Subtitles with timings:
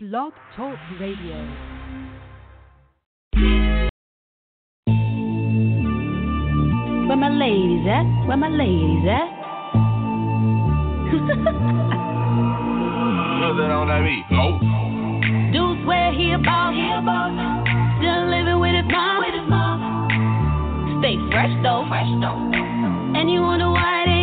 [0.00, 1.34] Blog Talk Radio.
[7.08, 8.06] Where my ladies at?
[8.28, 9.26] Where my ladies at?
[11.10, 11.26] Put
[13.58, 14.22] that on that beat.
[14.38, 14.60] Oh.
[15.50, 17.34] Dudes where he about, he about.
[17.98, 19.82] Still living with his mom, with his mom.
[21.02, 23.18] Stay fresh though, fresh though.
[23.18, 24.17] And you wonder why it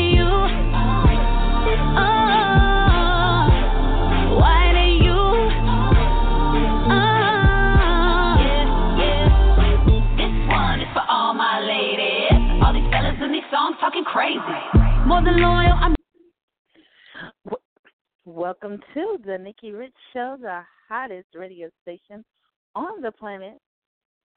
[14.25, 15.07] crazy.
[15.07, 15.95] More than loyal, I'm.
[18.25, 22.25] Welcome to the Nikki Rich Show, the hottest radio station
[22.73, 23.59] on the planet.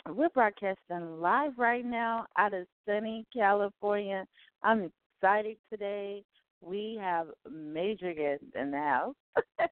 [0.07, 4.27] We're broadcasting live right now out of sunny California.
[4.63, 4.91] I'm
[5.23, 6.23] excited today.
[6.61, 9.15] We have major guests in the house.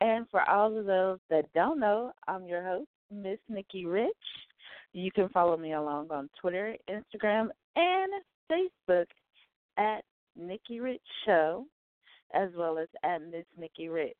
[0.00, 4.12] and for all of those that don't know, I'm your host, Miss Nikki Rich.
[4.92, 8.12] You can follow me along on Twitter, Instagram, and
[8.52, 9.06] Facebook
[9.78, 10.02] at
[10.36, 11.66] Nikki Rich Show
[12.34, 14.16] as well as at Miss Nikki Rich.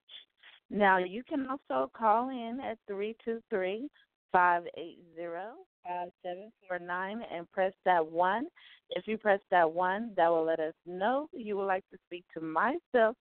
[0.70, 3.88] Now you can also call in at three two three
[4.30, 5.52] five eight zero
[5.86, 8.46] five seven four nine and press that one.
[8.90, 12.24] If you press that one, that will let us know you would like to speak
[12.34, 13.16] to myself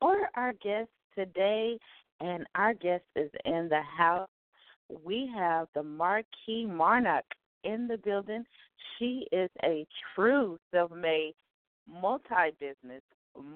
[0.00, 1.78] or our guest today.
[2.20, 4.28] And our guest is in the house.
[5.04, 7.24] We have the Marke Monarch
[7.64, 8.44] in the building.
[8.98, 11.34] She is a true self-made
[11.88, 13.02] multi-business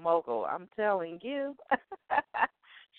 [0.02, 0.46] mogul.
[0.50, 1.54] I'm telling you,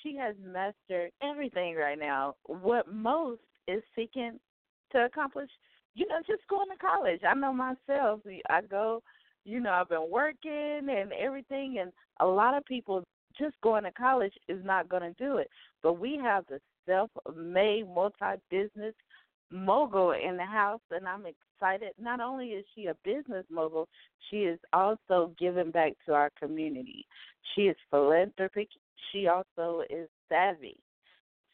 [0.03, 2.35] she has mastered everything right now.
[2.45, 4.39] What most is seeking
[4.91, 5.49] to accomplish,
[5.95, 7.21] you know, just going to college.
[7.27, 8.21] I know myself.
[8.49, 9.01] I go,
[9.45, 13.03] you know, I've been working and everything, and a lot of people
[13.37, 15.49] just going to college is not going to do it.
[15.83, 18.95] But we have the self-made multi-business
[19.51, 21.93] mogul in the house, and I'm excited.
[21.99, 23.87] Not only is she a business mogul,
[24.29, 27.05] she is also giving back to our community.
[27.55, 28.69] She is philanthropic.
[29.11, 30.79] She also is savvy.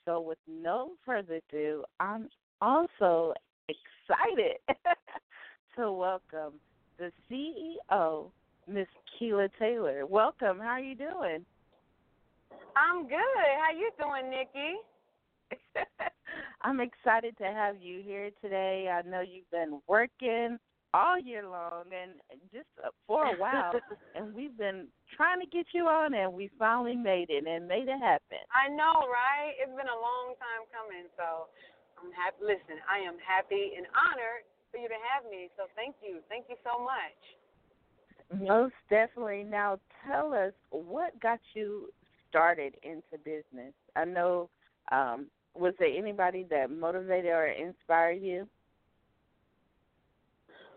[0.05, 2.29] So, with no further ado, I'm
[2.61, 3.33] also
[3.67, 4.57] excited
[5.77, 6.53] to welcome
[6.97, 8.29] the CEO,
[8.67, 8.87] Miss
[9.19, 10.05] Kela Taylor.
[10.05, 10.59] Welcome.
[10.59, 11.45] How are you doing?
[12.75, 13.47] I'm good.
[13.59, 14.75] How you doing, Nikki?
[16.61, 18.89] I'm excited to have you here today.
[18.91, 20.57] I know you've been working
[20.93, 22.15] all year long and
[22.53, 22.71] just
[23.07, 23.73] for a while,
[24.15, 24.87] and we've been
[25.17, 28.39] trying to get you on, and we finally made it and made it happen.
[28.55, 29.59] I know, right?
[29.59, 31.51] It's been a long time coming, so
[31.99, 32.55] I'm happy.
[32.55, 35.51] Listen, I am happy and honored for you to have me.
[35.57, 37.19] So thank you, thank you so much.
[38.31, 39.43] Most definitely.
[39.43, 41.89] Now, tell us what got you
[42.29, 43.73] started into business.
[43.95, 44.49] I know
[44.91, 48.47] um, was there anybody that motivated or inspired you?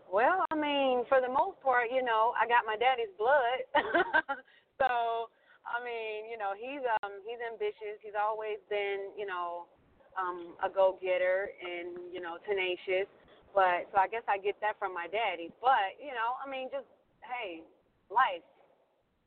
[0.09, 3.61] Well, I mean, for the most part, you know, I got my daddy's blood.
[4.81, 5.29] so,
[5.69, 8.01] I mean, you know, he's um he's ambitious.
[8.01, 9.69] He's always been, you know,
[10.17, 13.05] um a go-getter and, you know, tenacious.
[13.53, 15.53] But so I guess I get that from my daddy.
[15.61, 16.89] But, you know, I mean, just
[17.21, 17.61] hey,
[18.09, 18.45] life.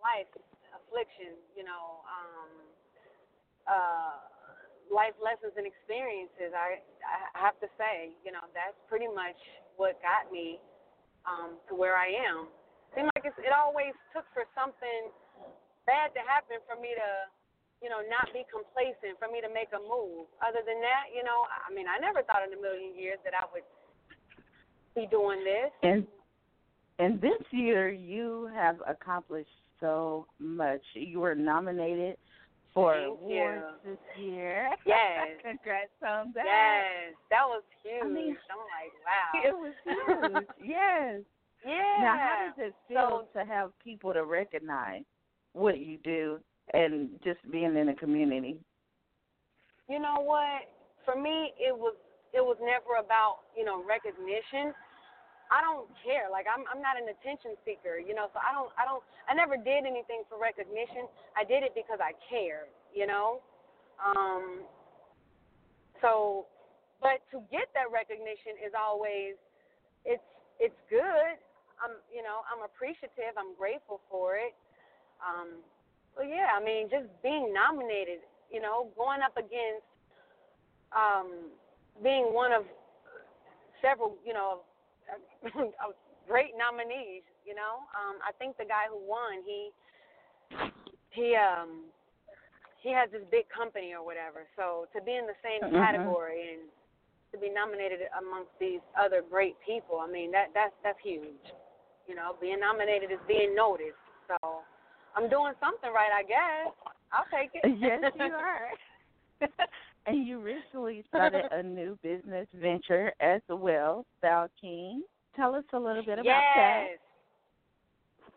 [0.03, 0.27] Life
[0.75, 2.51] affliction, you know, um
[3.71, 4.32] uh
[4.93, 6.53] life lessons and experiences.
[6.53, 9.37] I I have to say, you know, that's pretty much
[9.81, 10.61] what got me
[11.25, 12.53] um, to where I am.
[12.93, 15.09] Seemed like it's, it always took for something
[15.89, 17.11] bad to happen for me to,
[17.81, 20.29] you know, not be complacent, for me to make a move.
[20.45, 23.33] Other than that, you know, I mean, I never thought in a million years that
[23.33, 23.67] I would
[24.95, 25.73] be doing this.
[25.83, 26.05] And
[27.01, 30.83] and this year you have accomplished so much.
[30.95, 32.17] You were nominated
[32.75, 33.91] for Thank awards you.
[33.91, 34.69] this year.
[34.87, 35.29] Yes.
[35.43, 36.45] Congrats on that.
[36.45, 38.03] Yes, that was huge.
[38.05, 39.41] I mean, I'm like, wow.
[39.45, 40.47] It was huge.
[40.65, 41.21] yes.
[41.65, 41.97] Yeah.
[42.01, 45.03] Now, how does it feel So- to have people to recognize
[45.53, 46.39] what you do
[46.73, 48.59] and just being in the community?
[49.89, 50.63] you know what?
[51.05, 51.95] For me, it was
[52.33, 54.73] it was never about you know recognition.
[55.53, 56.33] I don't care.
[56.33, 58.33] Like I'm I'm not an attention seeker, you know.
[58.33, 61.05] So I don't I don't I never did anything for recognition.
[61.37, 63.45] I did it because I cared, you know.
[64.01, 64.65] Um.
[66.01, 66.49] So,
[66.99, 69.37] but to get that recognition is always
[70.09, 70.25] it's
[70.57, 71.37] it's good.
[71.85, 73.37] I'm you know I'm appreciative.
[73.37, 74.57] I'm grateful for it.
[75.21, 75.61] Um.
[76.17, 78.21] But yeah, I mean, just being nominated,
[78.53, 79.89] you know, going up against
[80.93, 81.49] um,
[82.03, 82.65] being one of
[83.81, 84.61] several, you know,
[85.85, 85.95] of
[86.29, 87.23] great nominees.
[87.45, 89.71] You know, um, I think the guy who won, he
[91.11, 91.91] he um
[92.83, 94.47] he has this big company or whatever.
[94.57, 95.79] So to be in the same Mhm.
[95.79, 96.63] category and
[97.33, 101.47] to be nominated amongst these other great people, I mean that that's that's huge.
[102.07, 103.99] You know, being nominated is being noticed.
[104.29, 104.63] So
[105.15, 106.75] I'm doing something right, I guess.
[107.13, 107.63] I'll take it.
[107.79, 108.71] yes, you are.
[110.07, 115.03] and you recently started a new business venture as well, Style King.
[115.37, 116.87] Tell us a little bit about that.
[116.91, 116.99] yes.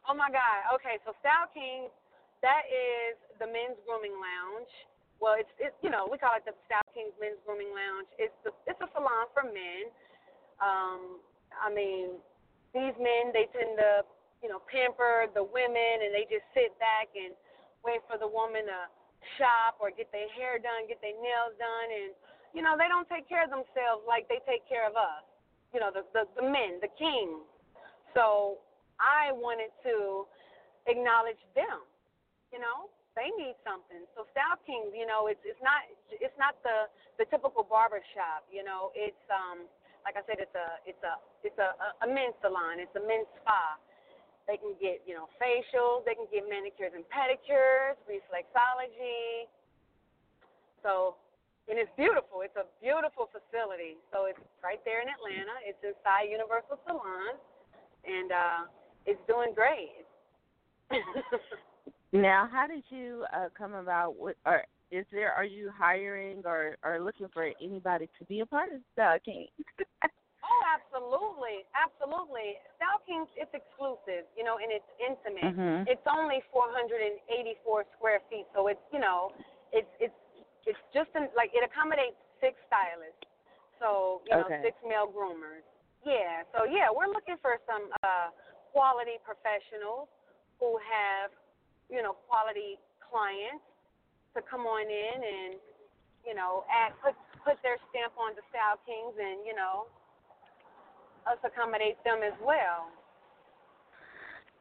[0.08, 0.78] Oh my God.
[0.78, 1.90] Okay, so Style King,
[2.46, 4.70] that is the men's grooming lounge.
[5.18, 8.06] Well, it's it's you know we call it the Style King's Men's Grooming Lounge.
[8.20, 9.90] It's the it's a salon for men.
[10.60, 11.24] Um,
[11.56, 12.20] I mean,
[12.76, 14.06] these men they tend to
[14.44, 17.34] you know pamper the women and they just sit back and
[17.82, 18.80] wait for the woman to
[19.38, 22.12] shop or get their hair done, get their nails done, and
[22.54, 25.26] you know they don't take care of themselves like they take care of us.
[25.74, 27.44] You know the the, the men, the kings.
[28.16, 28.64] So
[28.98, 30.26] I wanted to
[30.88, 31.84] acknowledge them.
[32.54, 34.04] You know, they need something.
[34.16, 38.48] So Style Kings, you know, it's it's not it's not the the typical barber shop.
[38.52, 39.68] You know, it's um
[40.04, 42.80] like I said, it's a it's a it's a a, a men's salon.
[42.80, 43.80] It's a men's spa.
[44.48, 46.06] They can get you know facials.
[46.06, 49.50] They can get manicures and pedicures, reflexology.
[50.84, 51.18] So.
[51.66, 52.46] And it's beautiful.
[52.46, 53.98] It's a beautiful facility.
[54.14, 55.58] So it's right there in Atlanta.
[55.66, 57.42] It's inside Universal Salon,
[58.06, 58.62] and uh,
[59.10, 60.06] it's doing great.
[62.16, 64.18] Now, how did you uh, come about?
[64.18, 65.34] With, or is there?
[65.34, 69.48] Are you hiring or or looking for anybody to be a part of Style King?
[70.46, 72.62] oh, absolutely, absolutely.
[72.78, 75.58] Style Kings, it's exclusive, you know, and it's intimate.
[75.58, 75.88] Mhm.
[75.90, 79.34] It's only 484 square feet, so it's you know,
[79.72, 80.16] it's it's
[80.66, 83.26] it's just in, like it accommodates six stylists,
[83.80, 84.62] so you know, Okay.
[84.62, 85.64] six male groomers.
[86.04, 88.30] Yeah, so yeah, we're looking for some uh,
[88.72, 90.08] quality professionals
[90.60, 91.32] who have
[91.90, 93.66] you know quality clients
[94.36, 95.54] to come on in and
[96.26, 99.88] you know add put put their stamp on the Style Kings and you know
[101.28, 102.88] us accommodate them as well.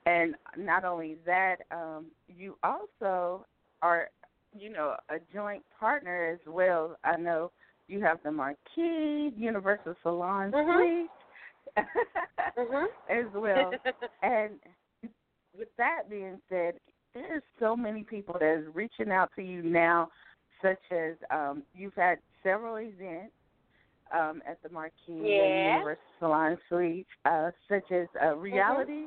[0.06, 3.46] And not only that, um, you also
[3.80, 4.08] are,
[4.56, 6.96] you know, a joint partner as well.
[7.04, 7.50] I know
[7.88, 10.74] you have the Marke Universal Salon Mhm.
[10.74, 11.10] Suite
[12.56, 12.86] Mhm.
[13.08, 13.72] as well.
[14.22, 14.60] and
[15.56, 16.74] with that being said,
[17.14, 20.10] there's so many people that is reaching out to you now,
[20.60, 23.32] such as um, you've had several events
[24.12, 25.68] um, at the Marke and Yeah.
[25.72, 28.40] Universal Salon Suite, uh, such as uh, Mm-hmm.
[28.40, 29.06] reality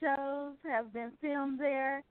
[0.00, 2.02] shows have been filmed there.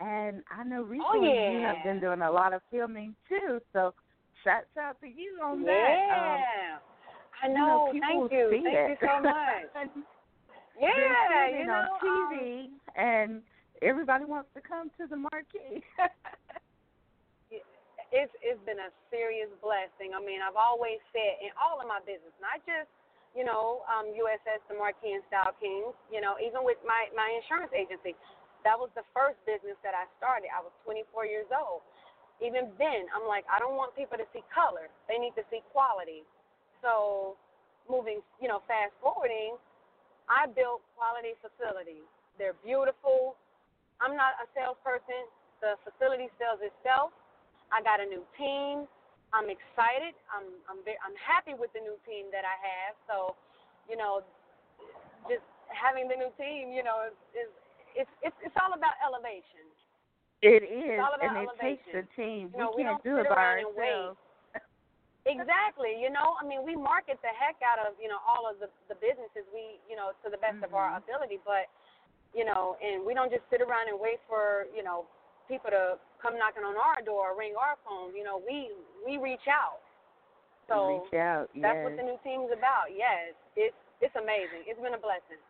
[0.00, 1.66] And I know recently you Oh, yeah.
[1.68, 3.60] have been doing a lot of filming too.
[3.72, 3.94] So
[4.44, 5.96] shouts out to you on that.
[6.08, 6.78] yeah.
[7.42, 7.90] I Um, know.
[7.94, 8.48] you know, Thank you.
[8.50, 8.98] Thank it.
[9.00, 9.90] you so much.
[10.80, 11.72] Yeah, you know.
[11.74, 12.66] on um, TV,
[12.96, 13.42] and
[13.82, 15.82] everybody wants to come to the Marke.
[18.12, 20.14] it's it's been a serious blessing.
[20.14, 22.90] I mean, I've always said in all of my business, not just
[23.34, 25.94] you know um, USS, the Marke and Style Kings.
[26.12, 28.14] You know, even with my my insurance agency,
[28.66, 30.50] that was the first business that I started.
[30.54, 31.82] I was 24 years old.
[32.42, 34.88] Even then, I'm like, I don't want people to see color.
[35.06, 36.24] They need to see quality.
[36.80, 37.36] So,
[37.84, 39.60] moving, you know, fast forwarding,
[40.30, 42.06] I built quality facilities.
[42.38, 43.36] They're beautiful.
[44.00, 45.28] I'm not a salesperson.
[45.60, 47.12] The facility sells itself.
[47.72, 48.86] I got a new team.
[49.30, 50.14] I'm excited.
[50.34, 52.92] I'm I'm very, I'm happy with the new team that I have.
[53.06, 53.38] So,
[53.86, 54.26] you know,
[55.30, 57.50] just having the new team, you know, is is
[57.94, 59.66] it's it's it's all about elevation.
[60.42, 62.16] it is, all about and it takes a elevation.
[62.18, 62.44] team.
[62.50, 63.94] You know, we we can't don't do it by around and wait.
[63.94, 64.18] ourselves.
[65.28, 66.00] Exactly.
[66.00, 68.72] You know, I mean, we market the heck out of you know all of the
[68.88, 71.04] the businesses we you know to the best of our Mhm.
[71.06, 71.68] ability, but
[72.34, 75.06] you know, and we don't just sit around and wait for you know
[75.50, 78.14] people to come knocking on our door or ring our phone.
[78.14, 78.70] You know, we
[79.02, 79.82] we reach out.
[80.70, 81.50] So Reach out.
[81.58, 81.82] that's yes.
[81.82, 82.94] what the new team's about.
[82.94, 84.64] Yes, it's it's amazing.
[84.70, 85.42] It's been a blessing.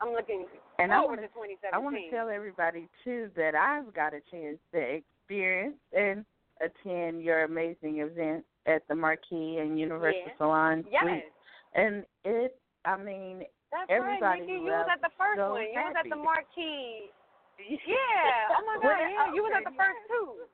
[0.00, 0.44] I'm looking
[0.78, 1.72] And I forward wanna- to 2017.
[1.72, 6.24] I want to tell everybody too that I've got a chance to experience and
[6.60, 10.36] attend your amazing event at the Marke and Universal Yeah.
[10.38, 11.32] Salon Yes, Suite,
[11.74, 12.58] and it.
[12.84, 14.52] I mean, that's Everybody right, Nikki.
[14.52, 15.62] You was at the first so one.
[15.62, 17.10] You was at the Marke.
[17.58, 18.52] Yeah.
[18.52, 19.00] Oh my God.
[19.00, 19.32] Yeah.
[19.34, 20.44] You was at the first two.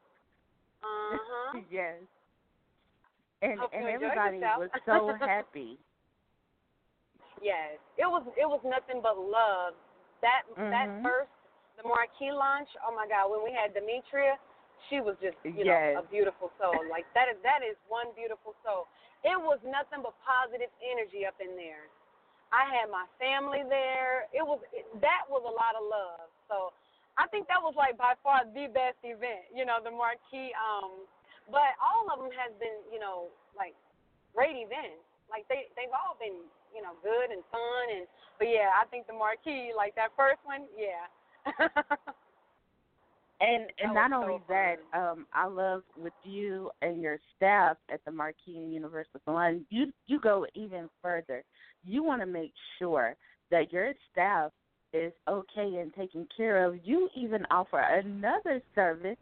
[0.82, 1.60] Uh huh.
[1.70, 1.98] yes.
[3.42, 5.78] And Hope and everybody was so happy.
[7.42, 7.78] Yes.
[7.98, 9.74] It was it was nothing but love.
[10.22, 11.02] That that Mhm.
[11.02, 11.32] first
[11.76, 12.70] the Marke launch.
[12.86, 13.30] Oh my God.
[13.30, 14.38] When we had Demetria,
[14.88, 15.98] she was just you Yes.
[15.98, 16.86] know a beautiful soul.
[16.86, 18.86] Like that is that is one beautiful soul.
[19.26, 21.90] It was nothing but positive energy up in there.
[22.52, 24.28] I had my family there.
[24.30, 26.30] It was it, that was a lot of love.
[26.46, 26.70] So
[27.18, 29.52] I think that was like by far the best event.
[29.52, 30.52] You know, the Marke.
[30.56, 31.04] Um,
[31.50, 33.74] but all of them has been, you know, like
[34.32, 35.04] great events.
[35.28, 37.86] Like they they've all been, you know, good and fun.
[37.92, 38.04] And
[38.38, 41.08] but yeah, I think the Marke, like that first one, yeah.
[43.42, 47.76] And and not was only so that, um, I love with you and your staff
[47.92, 49.66] at the Marke and Universal Salon.
[49.68, 51.42] You you go even further.
[51.84, 53.16] You want to make sure
[53.50, 54.52] that your staff
[54.92, 56.76] is okay and taken care of.
[56.84, 59.16] You even offer another service,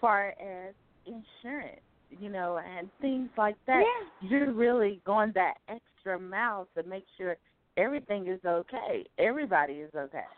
[0.00, 0.74] far as
[1.06, 3.82] insurance, you know, and things like that.
[3.82, 4.28] Yeah.
[4.28, 7.36] You're really going that extra mile to make sure
[7.76, 9.04] everything is okay.
[9.18, 10.28] Everybody is okay.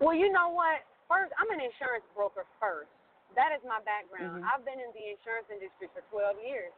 [0.00, 0.82] Well, you know what?
[1.08, 2.90] First, I'm an insurance broker first.
[3.36, 4.42] That is my background.
[4.42, 4.48] Mhm.
[4.48, 6.72] I've been in the insurance industry for 12 years.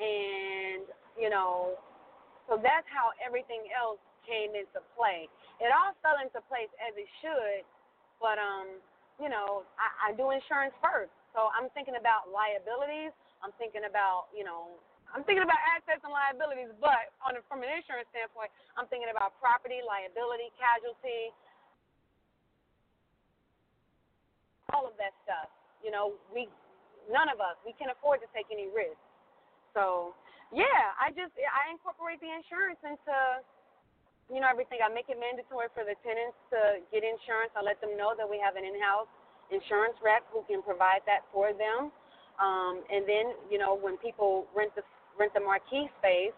[0.00, 0.84] And,
[1.16, 1.78] you know,
[2.48, 5.28] so that's how everything else came into play.
[5.62, 7.62] It all fell into place as it should,
[8.18, 8.80] but, um,
[9.22, 11.12] you know, I, I do insurance first.
[11.36, 13.14] So I'm thinking about liabilities.
[13.44, 14.76] I'm thinking about, you know,
[15.14, 19.12] I'm thinking about assets and liabilities, but on a, from an insurance standpoint, I'm thinking
[19.12, 21.30] about property, liability, casualty,
[24.74, 25.46] all of that stuff.
[25.84, 26.50] You know, we
[27.06, 28.98] none of us we can afford to take any risks.
[29.76, 30.16] So
[30.50, 33.16] yeah, I just I incorporate the insurance into
[34.32, 34.80] you know everything.
[34.80, 37.52] I make it mandatory for the tenants to get insurance.
[37.56, 39.10] I let them know that we have an in-house
[39.52, 41.92] insurance rep who can provide that for them.
[42.40, 44.82] Um, and then you know when people rent the
[45.18, 46.34] rent the Marke space,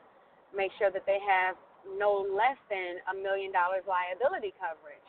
[0.54, 1.56] make sure that they have
[1.98, 5.08] no less than a million dollars liability coverage.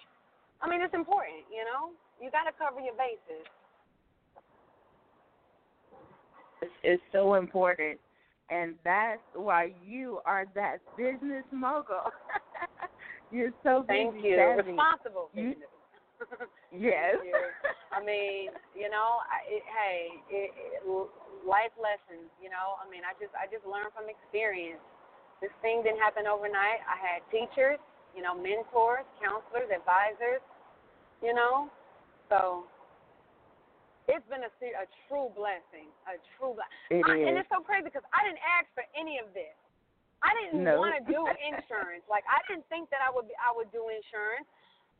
[0.61, 1.91] I mean, it's important, you know.
[2.21, 3.45] You got to cover your bases.
[6.61, 7.99] It's, it's so important,
[8.49, 12.09] and that's why you are that business mogul.
[13.31, 14.35] You're so Thank busy you.
[14.37, 14.71] savvy.
[14.71, 15.69] Responsible You- business.
[16.73, 17.15] Yes.
[17.95, 20.83] I mean, you know, I, it, hey, it, it,
[21.47, 22.27] life lessons.
[22.43, 24.83] You know, I mean, I just I just learned from experience.
[25.39, 26.83] This thing didn't happen overnight.
[26.83, 27.79] I had teachers,
[28.11, 30.43] you know, mentors, counselors, advisors.
[31.23, 31.71] You know,
[32.27, 32.67] so
[34.11, 36.99] it's been a a true blessing, a true blessing.
[36.99, 39.55] It I, and it's so crazy because I didn't ask for any of this.
[40.23, 40.81] I didn't No.
[40.81, 42.03] want to do insurance.
[42.09, 44.47] like I didn't think that I would be, I would do insurance.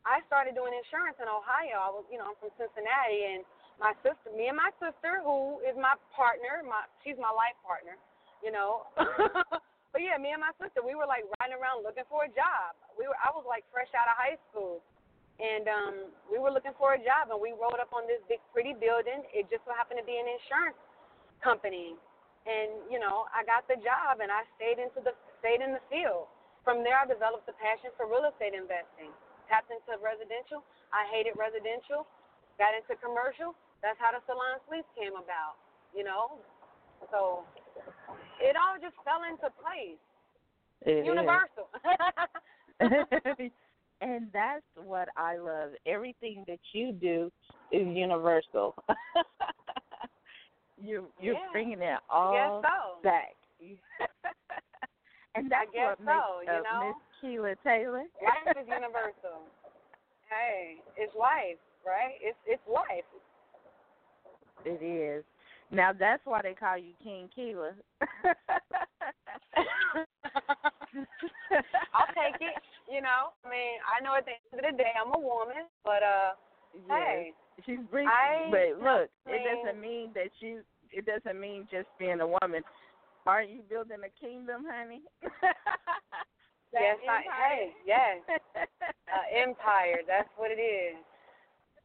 [0.06, 1.82] I started doing insurance in Ohio.
[1.82, 3.42] I was, you know, I'm from Cincinnati, and
[3.82, 7.98] my sister, me and my sister, who is my partner, my she's my life partner,
[8.40, 8.86] you know.
[8.94, 12.78] but yeah, me and my sister, we were like riding around looking for a job.
[12.94, 14.80] We were, I was like fresh out of high school,
[15.42, 15.94] and um,
[16.30, 19.26] we were looking for a job, and we rode up on this big pretty building.
[19.34, 20.78] It just so happened to be an insurance
[21.42, 21.98] company,
[22.46, 25.84] and you know, I got the job, and I stayed into the stayed in the
[25.90, 26.30] field.
[26.62, 29.10] From there, I developed a passion for real estate investing.
[29.48, 30.60] Tapped into residential.
[30.92, 32.04] I hated residential.
[32.60, 33.56] Got into commercial.
[33.80, 35.56] That's how the salon suites came about.
[35.96, 36.42] You know,
[37.10, 37.46] so
[38.40, 40.00] it all just fell into place.
[40.82, 41.06] It.
[41.06, 41.68] Universal.
[44.00, 45.70] and that's what I love.
[45.86, 47.32] Everything that you do
[47.72, 48.74] is universal.
[50.80, 51.52] you you're Yeah.
[51.52, 53.02] bringing it all so.
[53.02, 53.34] back.
[55.34, 56.94] and that's guess what makes so, you know?
[57.22, 58.04] Miss Kela Taylor.
[58.22, 59.42] life is universal.
[60.28, 61.56] Hey, it's life,
[61.86, 62.12] right?
[62.20, 63.08] It's it's life.
[64.66, 65.24] It is.
[65.70, 67.72] Now that's why they call you King Kela.
[71.94, 72.60] I'll take it.
[72.92, 75.64] You know, I mean, I know at the end of the day, I'm a woman,
[75.82, 76.32] but uh,
[76.74, 76.88] Yes.
[76.88, 77.32] hey,
[77.66, 80.62] She's bringing, I- but look, it doesn't mean that you.
[80.90, 82.62] It doesn't mean just being a woman.
[83.26, 85.02] Aren't you building a kingdom, honey?
[86.72, 88.18] Yes, I, hey, yes,
[88.56, 90.00] uh, empire.
[90.06, 90.96] That's what it is.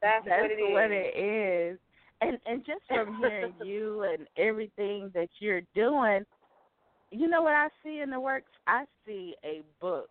[0.01, 0.73] That's, That's what it is.
[0.73, 1.79] what it is.
[2.19, 6.25] And and just from hearing you and everything that you're doing,
[7.11, 8.51] you know what I see in the works?
[8.67, 10.09] I see a book.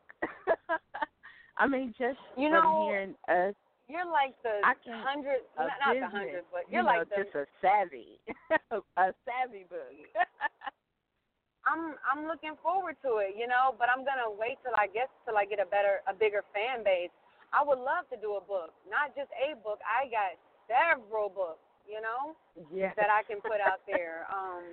[1.59, 3.55] I mean, just You from know, hearing us,
[3.93, 6.97] You're like the I can- hundred, a not, not the hundred, but you you're know,
[6.97, 7.29] like the.
[7.29, 8.17] just a savvy,
[8.97, 9.93] a savvy book.
[11.69, 15.13] I'm I'm looking forward to it, you know, but I'm gonna wait till I guess
[15.29, 17.13] till I get a better, a bigger fan base.
[17.53, 19.79] I would love to do a book, not just a book.
[19.85, 20.35] I got
[20.67, 22.33] several books, you know.
[22.73, 22.97] yeah.
[22.97, 24.25] that I can put out there.
[24.33, 24.65] Um,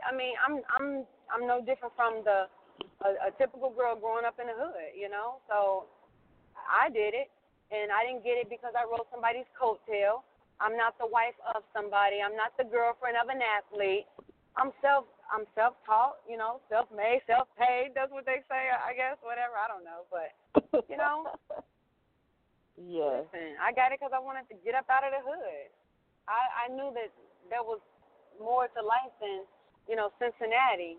[0.00, 0.88] I mean, I'm I'm
[1.28, 2.48] I'm no different from the
[3.04, 5.38] a, a typical girl growing up in the hood, you know.
[5.46, 5.84] So
[6.56, 7.28] I did it,
[7.70, 10.26] and I didn't get it because I rode somebody's coattail.
[10.60, 12.20] I'm not the wife of somebody.
[12.20, 14.04] I'm not the girlfriend of an athlete.
[14.58, 17.94] I'm self I'm self taught, you know, self made, self paid.
[17.94, 19.16] That's what they say, I guess.
[19.22, 19.54] Whatever.
[19.56, 20.30] I don't know, but
[20.90, 21.32] you know.
[22.80, 23.28] Yes.
[23.28, 25.68] Listen, I got it because I wanted to get up out of the hood.
[26.24, 27.12] I I knew that
[27.52, 27.76] there was
[28.40, 29.44] more to life than
[29.84, 30.96] you know Cincinnati.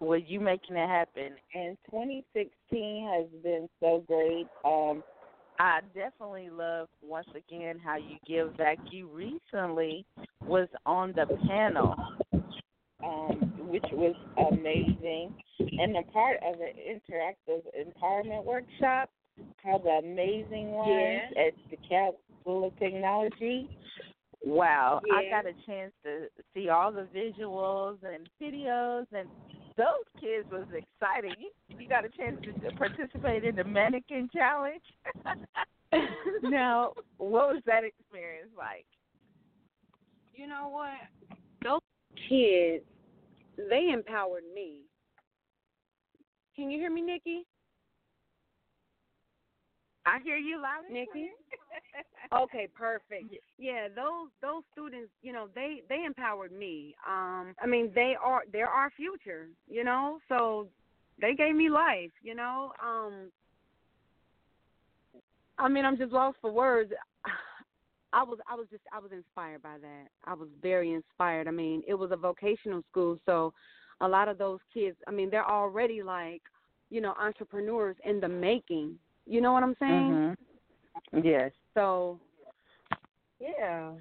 [0.00, 4.46] Well, you making it happen, and 2016 has been so great.
[4.64, 5.02] Um,
[5.58, 8.78] I definitely love once again how you give back.
[8.90, 10.04] You recently
[10.46, 11.94] was on the panel,
[13.04, 14.16] um, which was
[14.52, 19.10] amazing, and a part of an interactive empowerment workshop
[19.62, 21.46] called the Amazing Ones Yeah.
[21.46, 23.68] at the School of Technology.
[24.44, 29.28] Wow, I got a chance to see all the visuals and videos, and
[29.76, 31.34] those kids was exciting.
[31.40, 34.82] You, you got a chance to participate in the mannequin challenge.
[36.42, 38.86] now, what was that experience like?
[40.34, 40.94] You know what?
[41.62, 41.80] Those
[42.28, 42.84] kids,
[43.56, 44.80] they empowered me.
[46.56, 47.46] Can you hear me, Nikki?
[50.06, 51.30] I hear you loud Nikki?
[52.32, 53.34] Okay, perfect.
[53.58, 56.94] Yeah, those those students, you know, they they empowered me.
[57.06, 60.18] Um, I mean, they are they're our future, you know.
[60.28, 60.68] So
[61.20, 62.72] they gave me life, you know.
[62.82, 63.30] Um,
[65.58, 66.92] I mean, I'm just lost for words.
[68.12, 70.06] I was I was just I was inspired by that.
[70.24, 71.46] I was very inspired.
[71.46, 73.52] I mean, it was a vocational school, so
[74.00, 76.42] a lot of those kids, I mean, they're already like,
[76.90, 78.98] you know, entrepreneurs in the making.
[79.26, 80.36] You know what I'm saying?
[81.12, 81.24] Mhm.
[81.24, 81.52] Yes.
[81.72, 82.20] So,
[83.40, 83.92] yeah,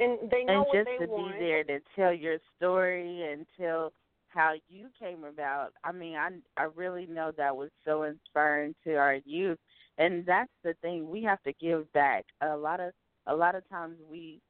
[0.00, 1.38] and they know and what just they to want.
[1.38, 3.92] be there to tell your story and tell
[4.28, 5.72] how you came about.
[5.84, 9.58] I mean, I I really know that was so inspiring to our youth,
[9.98, 12.24] and that's the thing we have to give back.
[12.40, 12.92] A lot of
[13.26, 14.40] a lot of times we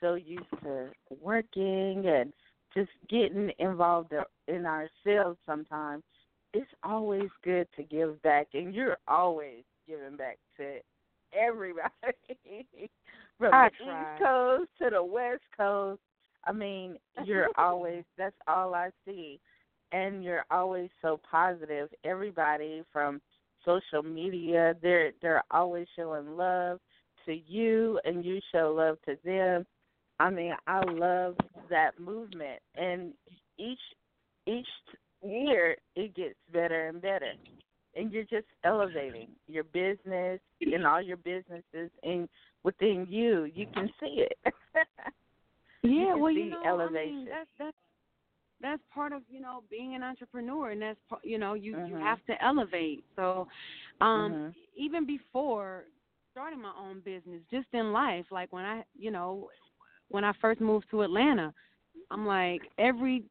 [0.00, 2.32] so used to working and
[2.74, 4.12] just getting involved
[4.48, 5.38] in ourselves.
[5.46, 6.02] Sometimes
[6.52, 10.78] it's always good to give back, and you're always giving back to
[11.32, 11.90] everybody
[13.38, 14.14] from I the try.
[14.14, 16.00] East Coast to the West Coast.
[16.44, 19.40] I mean, you're always that's all I see.
[19.92, 21.88] And you're always so positive.
[22.04, 23.20] Everybody from
[23.64, 26.80] social media, they're they're always showing love
[27.26, 29.64] to you and you show love to them.
[30.20, 31.36] I mean, I love
[31.70, 33.12] that movement and
[33.58, 33.78] each
[34.46, 34.66] each
[35.22, 37.32] year it gets better and better.
[37.96, 42.28] And you're just elevating your business and all your businesses and
[42.64, 44.54] within you, you can see it.
[45.82, 47.76] Yeah, can well, you know, I mean, that's that's
[48.60, 51.94] that's part of you know being an entrepreneur, and that's part, you know you you
[51.94, 52.00] Mhm.
[52.00, 53.04] have to elevate.
[53.16, 53.46] So,
[54.00, 54.54] um, Mhm.
[54.74, 55.84] even before
[56.32, 59.50] starting my own business, just in life, like when I you know
[60.08, 61.52] when I first moved to Atlanta,
[62.10, 63.24] I'm like every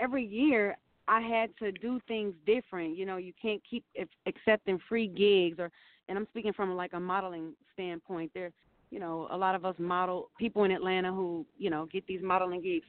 [0.00, 0.76] every year
[1.08, 2.96] I had to do things different.
[2.96, 5.70] You know, you can't keep ac- accepting free gigs or
[6.08, 8.30] and I'm speaking from like a modeling standpoint.
[8.34, 8.50] There,
[8.90, 12.22] you know, a lot of us model people in Atlanta who, you know, get these
[12.22, 12.86] modeling gigs.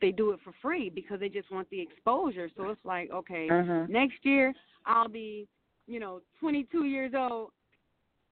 [0.00, 2.48] They do it for free because they just want the exposure.
[2.56, 3.88] So it's like, okay, Mhm.
[3.88, 4.54] next year
[4.86, 5.48] I'll be,
[5.86, 7.50] you know, 22 years old.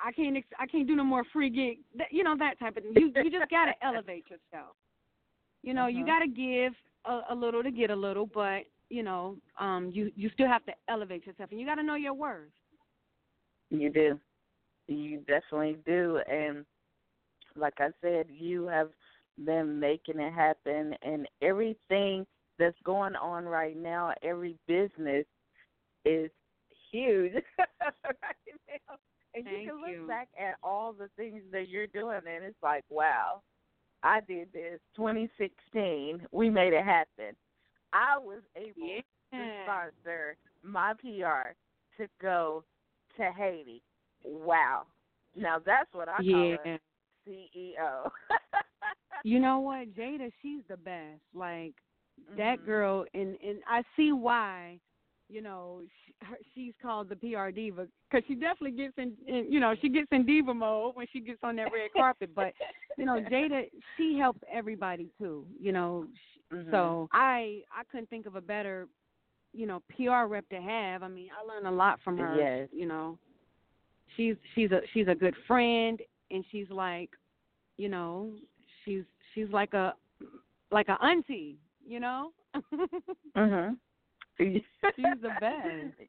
[0.00, 1.78] I can't ex- I can't do no more free gig.
[2.10, 2.92] You know that type of thing.
[2.96, 4.76] You you just got to elevate yourself.
[5.62, 6.06] You know, you Mhm.
[6.06, 10.12] got to give a, a little to get a little, but you know, um you
[10.14, 12.50] you still have to elevate yourself and you got to know your worth.
[13.70, 14.20] You do.
[14.88, 16.20] You definitely do.
[16.31, 16.64] And
[17.57, 18.88] like I said, you have
[19.44, 22.26] been making it happen and everything
[22.59, 25.24] that's going on right now, every business
[26.05, 26.31] is
[26.90, 28.96] huge right now.
[29.35, 30.07] And Thank you can look you.
[30.09, 33.42] back at all the things that you're doing and it's like, wow,
[34.03, 36.26] I did this 2016.
[36.33, 37.37] We made it happen.
[37.92, 39.62] I was able to Yeah.
[39.64, 41.55] sponsor my PR
[41.96, 42.64] to go
[43.16, 43.83] to Haiti.
[44.22, 44.87] Wow.
[45.37, 46.57] Now that's what I call Yeah.
[46.64, 46.81] a
[47.29, 48.11] CEO.
[49.22, 51.20] You know what, Jada, she's the best.
[51.35, 51.74] Like
[52.37, 52.64] that Mhm.
[52.64, 54.81] girl, and and I see why.
[55.30, 59.46] You know, she, her, she's called the PR diva because she definitely gets in, in.
[59.50, 62.30] You know, she gets in diva mode when she gets on that red carpet.
[62.34, 62.52] But
[62.98, 65.46] you know, Jada, she helps everybody too.
[65.60, 66.06] You know,
[66.52, 66.70] Mhm.
[66.72, 68.88] so I I couldn't think of a better,
[69.52, 71.04] you know, PR rep to have.
[71.04, 72.36] I mean, I learned a lot from her.
[72.36, 72.68] Yes.
[72.72, 73.16] You know,
[74.16, 76.00] she's she's a she's a good friend,
[76.32, 77.10] and she's like,
[77.76, 78.32] you know,
[78.84, 79.94] she's she's like a
[80.72, 81.56] like a auntie.
[81.86, 82.32] You know.
[83.36, 83.76] Mhm.
[84.96, 85.94] She's the best.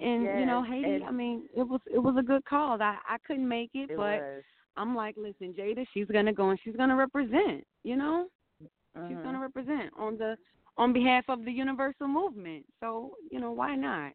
[0.00, 1.02] And you know, Yes, Haiti.
[1.06, 2.80] I mean, it was it was a good call.
[2.82, 4.44] I I couldn't make it, it but was.
[4.76, 7.64] I'm like, listen, Jada, she's gonna go and she's gonna represent.
[7.84, 8.28] You know,
[9.06, 9.22] she's Mhm.
[9.22, 10.36] gonna represent on the
[10.76, 12.64] on behalf of the universal movement.
[12.80, 14.12] So you know, why not?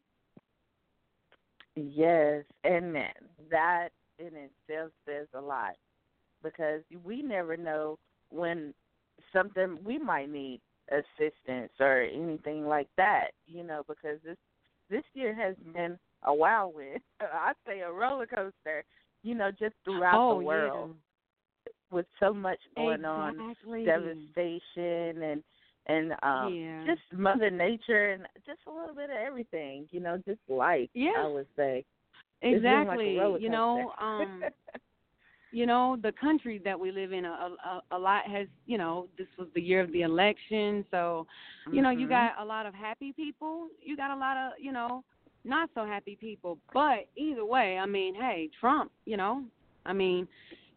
[1.76, 2.96] Yes, and
[3.50, 3.90] that
[4.20, 5.76] in itself says a lot
[6.44, 7.98] because we never know
[8.30, 8.74] when
[9.32, 14.38] something we might need assistance or anything like that, you know, because this
[14.90, 17.02] this year has been a whirlwind.
[17.22, 18.84] I'd say a roller coaster,
[19.24, 20.92] you know, just throughout oh, the world
[21.66, 21.72] yeah.
[21.92, 23.80] with so much going exactly.
[23.80, 25.44] on, devastation and
[25.88, 26.86] and um yeah.
[26.86, 30.90] just Mother Nature and just a little bit of everything, you know, just life.
[30.94, 31.12] Yeah.
[31.18, 31.86] I would say.
[32.40, 33.44] It's like exactly.
[33.44, 34.44] you know, um
[35.58, 37.36] you know the country that we live in a,
[37.72, 41.26] a a lot has you know this was the year of the election so
[41.72, 42.10] you know you Mhm.
[42.12, 45.04] got a lot of happy people you got a lot of you know
[45.44, 49.44] not so happy people but either way i mean hey trump you know
[49.88, 50.28] i mean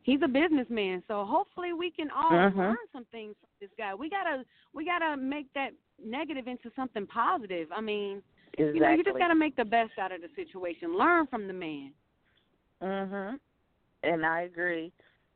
[0.03, 2.57] he's a businessman so hopefully we can all Mhm.
[2.57, 4.37] learn some things from this guy we gotta
[4.73, 8.23] we gotta make that negative into something positive i mean
[8.55, 8.75] exactly.
[8.75, 11.53] you know you just gotta make the best out of the situation learn from the
[11.53, 11.93] man
[12.83, 13.39] Mhm.
[14.03, 14.93] And I agree.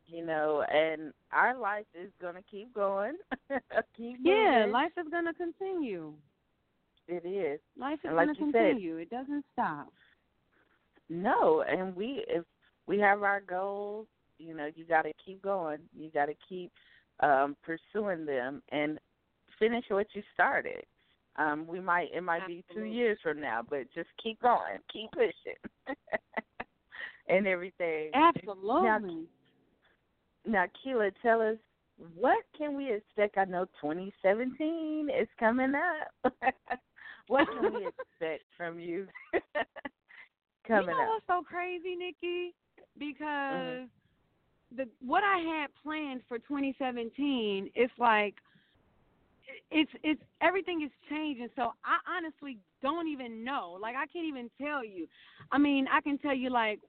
[0.06, 3.14] You know, and our life is gonna keep going.
[3.96, 4.72] keep yeah moving.
[4.72, 6.12] life is gonna continue
[7.08, 7.60] It is.
[7.78, 8.96] Life is And like going to you said- continue.
[8.98, 9.92] It doesn't stop.
[11.08, 12.44] No, and we if
[12.86, 14.06] we have our goals,
[14.38, 15.78] you know, you got to keep going.
[15.96, 16.70] You got to keep
[17.20, 18.98] um pursuing them and
[19.58, 20.84] finish what you started.
[21.36, 25.10] Um we might it might be 2 years from now, but just keep going, keep
[25.12, 25.60] pushing.
[27.28, 28.14] and everything.
[28.14, 29.28] Absolutely.
[30.46, 31.56] Now, Kela, tell us
[32.14, 33.38] what can we expect?
[33.38, 36.34] I know 2017 is coming up.
[37.28, 39.06] what can we expect from you
[40.66, 41.14] coming you know up?
[41.14, 42.54] what's so crazy, Nikki?
[42.98, 43.84] Because Mm-hmm.
[44.76, 48.34] the what I had planned for 2017 is like
[49.70, 51.48] it's it's everything is changing.
[51.56, 53.78] So I honestly don't even know.
[53.80, 55.06] Like I can't even tell you.
[55.52, 56.80] I mean, I can tell you like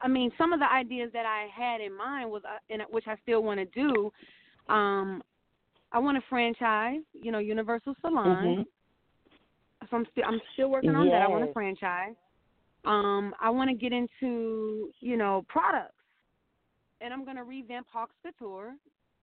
[0.00, 3.06] I mean, some of the ideas that I had in mind was, uh, and which
[3.06, 4.12] I still want to do.
[4.72, 5.22] Um,
[5.90, 8.44] I want to franchise, you know, Universal Salon.
[8.44, 8.66] Mhm.
[9.88, 11.22] So I'm still I'm still working on that.
[11.22, 11.48] I want Yes.
[11.48, 12.16] to franchise.
[12.84, 15.94] Um, I want to get into you know products,
[17.00, 18.76] and I'm going to revamp Hawks Couture,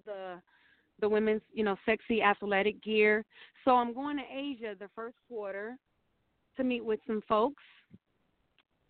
[0.05, 0.41] the
[0.99, 3.23] the women's you know sexy athletic gear.
[3.63, 5.77] So I'm going to Asia the first quarter
[6.57, 7.63] to meet with some folks,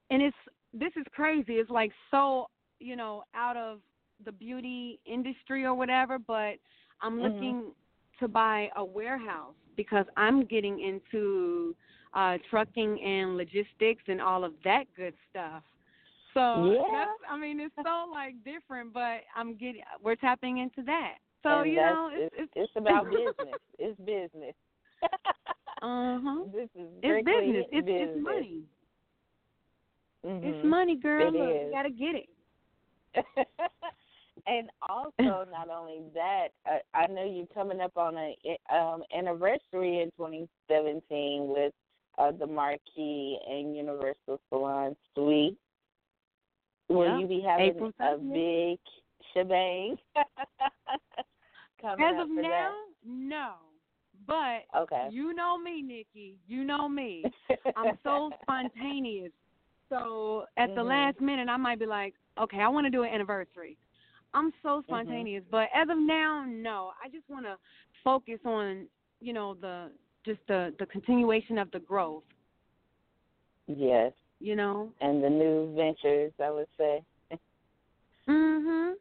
[0.09, 0.37] and it's
[0.77, 1.53] this is crazy.
[1.53, 2.47] It's like so
[2.79, 3.79] you know out of
[4.25, 6.55] the beauty industry or whatever, but
[7.01, 7.23] I'm Mhm.
[7.23, 7.73] looking
[8.19, 11.75] to buy a warehouse because I'm getting into
[12.13, 15.63] uh trucking and logistics and all of that good stuff.
[16.33, 16.81] So Yeah.
[16.87, 21.15] that's I mean it's so like different, but I'm getting we're tapping into that.
[21.43, 23.59] So and you know it's, it's it's about business.
[23.79, 24.55] It's business.
[25.81, 26.43] uh huh.
[26.53, 27.65] This is It's business.
[27.71, 28.09] It's business.
[28.15, 28.63] it's money.
[30.25, 30.43] Mhm.
[30.43, 31.27] It's money, girl.
[31.27, 31.65] It Look, is.
[31.67, 32.29] you gotta get it.
[34.47, 38.35] and also, not only that, I, I know you're coming up on a
[38.75, 41.73] um, anniversary in 2017 with
[42.17, 45.57] uh, the Marke and Universal Salon Suite.
[46.89, 47.19] Will Yeah.
[47.19, 48.33] you be having April a 30th.
[48.33, 48.79] big
[49.33, 49.97] shebang?
[51.81, 52.73] coming As of now,
[53.05, 53.53] no.
[54.27, 55.07] But okay.
[55.11, 56.37] you know me, Nikki.
[56.47, 57.23] You know me.
[57.75, 59.31] I'm so spontaneous.
[59.89, 60.87] So at the Mhm.
[60.87, 63.77] last minute, I might be like, okay, I want to do an anniversary.
[64.33, 66.91] I'm so spontaneous, but as of now, no.
[67.03, 67.57] I just want to
[68.03, 68.87] focus on,
[69.21, 69.91] you know, the
[70.25, 72.23] just the the continuation of the growth.
[73.67, 74.91] yes, You know.
[74.99, 77.03] and the new ventures, I would say.
[78.27, 78.95] Mhm.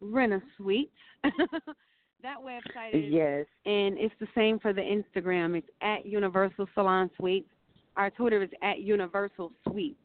[0.00, 0.90] rent a suite,
[1.22, 3.46] that website is Yes.
[3.66, 5.56] and it's the same for the Instagram.
[5.56, 7.48] It's at Universal Salon Suites.
[7.96, 9.96] Our Twitter is at Universal Suites.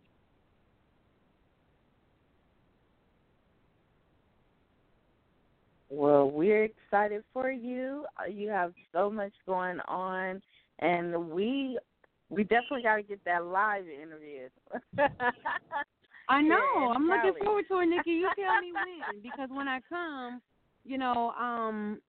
[5.89, 8.05] Well, we're excited for you.
[8.19, 10.41] Uh, You have so much going on,
[10.79, 11.79] and we
[12.29, 14.49] we definitely got to get that live interview.
[16.29, 16.93] I know.
[16.95, 18.11] I'm looking forward to it, Nikki.
[18.11, 20.41] You tell me when, because when I come,
[20.83, 21.99] you know, um,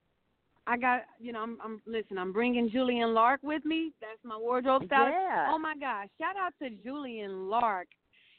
[0.67, 2.19] I got, you know, I'm, I'm listen.
[2.19, 3.93] I'm bringing Julian Lark with me.
[4.01, 5.13] That's my wardrobe stylist.
[5.13, 5.49] Yeah.
[5.51, 6.09] Oh my gosh!
[6.19, 7.89] Shout out to Julian Lark.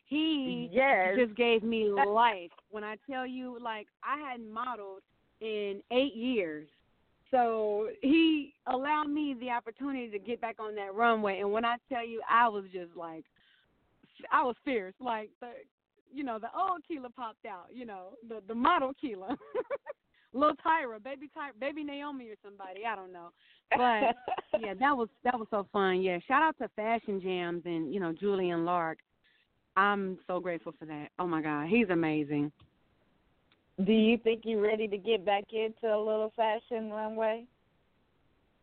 [0.05, 1.15] He yes.
[1.17, 2.51] just gave me life.
[2.69, 5.01] When I tell you, like, I hadn't modeled
[5.41, 6.67] in eight years.
[7.31, 11.39] So he allowed me the opportunity to get back on that runway.
[11.39, 13.25] And when I tell you, I was just like,
[14.31, 14.93] I was fierce.
[14.99, 15.49] Like, the,
[16.13, 19.35] you know, the old Kela popped out, you know, the, the model Kela.
[20.33, 23.29] Little Tyra, baby Tyra, baby Naomi or somebody, I don't know.
[23.71, 26.01] But yeah, that was that was so fun.
[26.01, 28.99] Yeah, shout out to Fashion Jams and you know Julian Lark.
[29.77, 31.07] I'm so grateful for that.
[31.17, 32.51] Oh my God, he's amazing.
[33.85, 37.45] Do you think you're ready to get back into a little fashion runway?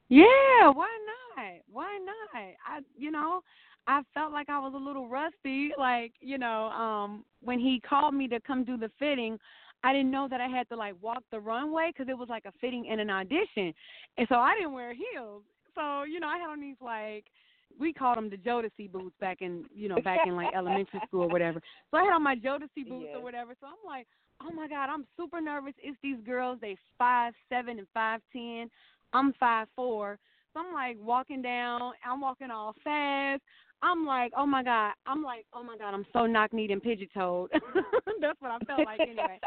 [0.08, 0.88] Yeah, why
[1.36, 1.62] not?
[1.72, 2.42] Why not?
[2.66, 3.40] I you know,
[3.86, 8.14] I felt like I was a little rusty like, you know, um when he called
[8.14, 9.38] me to come do the fitting,
[9.84, 12.44] I didn't know that I had to like walk the runway cuz it was like
[12.44, 13.72] a fitting and an audition.
[14.18, 15.42] And so I didn't wear heels.
[15.74, 17.24] So, you know, I had on these like
[17.78, 21.22] we called them the Jodeci boots back in, you know, back in like elementary school
[21.22, 21.60] or whatever.
[21.90, 23.16] So I had on my Jodeci boots Yes.
[23.16, 23.54] or whatever.
[23.60, 24.06] So I'm like,
[24.42, 25.74] oh my god, I'm super nervous.
[25.82, 26.58] It's these girls.
[26.60, 28.70] They five seven and five ten.
[29.12, 30.18] I'm five four.
[30.52, 31.92] So I'm like walking down.
[32.06, 33.42] I'm walking all fast.
[33.82, 34.92] I'm like, oh my god.
[35.06, 35.94] I'm like, oh my god.
[35.94, 37.50] I'm so knock kneed and pigeon toed.
[38.20, 39.40] That's what I felt like anyway.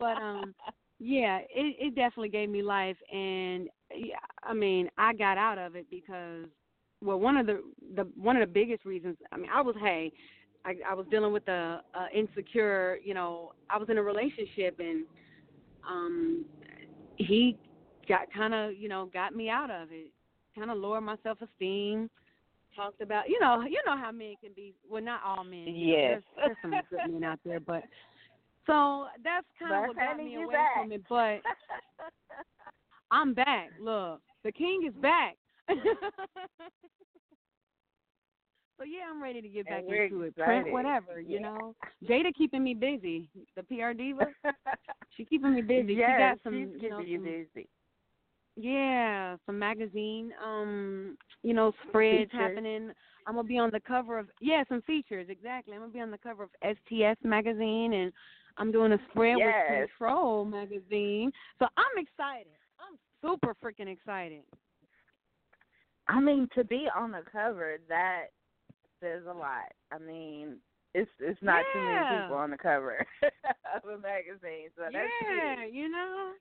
[0.00, 0.54] But um,
[0.98, 5.76] yeah, it it definitely gave me life, and yeah, I mean, I got out of
[5.76, 6.46] it because,
[7.02, 7.62] well, one of the
[7.94, 9.16] the one of the biggest reasons.
[9.32, 10.12] I mean, I was hey,
[10.64, 14.78] I I was dealing with a, a insecure, you know, I was in a relationship
[14.78, 15.04] and
[15.88, 16.44] um
[17.16, 17.56] he
[18.08, 20.10] got kind of, you know, got me out of it.
[20.56, 22.10] Kind of lowered my self-esteem.
[22.76, 24.74] Talked about, you know, you know how men can be.
[24.88, 25.66] Well, not all men.
[25.66, 26.22] know, Yes.
[26.36, 27.84] There's, there's some good men out there, but
[28.66, 30.74] so that's kind of what got me away back.
[30.76, 31.02] from it.
[31.08, 31.40] But
[33.10, 33.70] I'm back.
[33.80, 35.36] Look, the king is back.
[38.78, 40.34] so yeah, I'm ready to get back into it.
[40.36, 40.72] Print excited.
[40.72, 41.48] whatever, you Yeah.
[41.48, 41.74] know.
[42.08, 43.28] Jada keeping me busy.
[43.56, 44.26] The PR diva,
[45.16, 45.94] she keeping me busy.
[45.94, 47.18] yes, she got some, she's you know, keeping you
[47.54, 47.68] busy.
[48.56, 52.32] yeah, some magazine, um, you know, spreads Features.
[52.32, 52.92] happening.
[53.26, 55.74] I'm gonna be on the cover of yeah, some features exactly.
[55.74, 58.12] I'm gonna be on the cover of STS magazine, and
[58.58, 59.68] I'm doing a spread Yes.
[59.68, 61.32] with Control magazine.
[61.58, 62.52] So I'm excited.
[62.78, 64.42] I'm super freaking excited.
[66.06, 68.26] I mean, to be on the cover, that
[69.04, 69.70] says a lot.
[69.92, 70.56] I mean,
[70.94, 75.64] it's it's not too many people on the cover of a magazine, so that's yeah,
[75.64, 75.74] huge.
[75.74, 76.32] you know.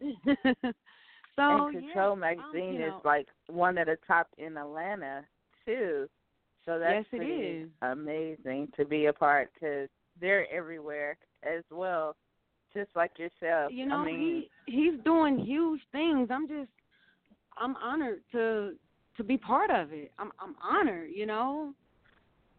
[1.36, 4.56] so and yeah, Control um, magazine you is know, like one of the top in
[4.56, 5.22] Atlanta
[5.64, 6.08] too.
[6.64, 7.32] So that's Yes, it pretty
[7.64, 7.68] is.
[7.82, 9.88] amazing to be a part because
[10.20, 12.14] they're everywhere as well,
[12.72, 13.72] just like yourself.
[13.72, 16.70] you know I mean, he he's doing huge things i'm just
[17.58, 18.74] i'm honored to
[19.16, 21.72] to be part of it i'm i'm honored you know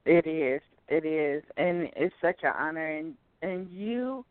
[0.05, 0.61] It is.
[0.89, 2.87] It is, and it's such an honor.
[2.97, 4.25] And and you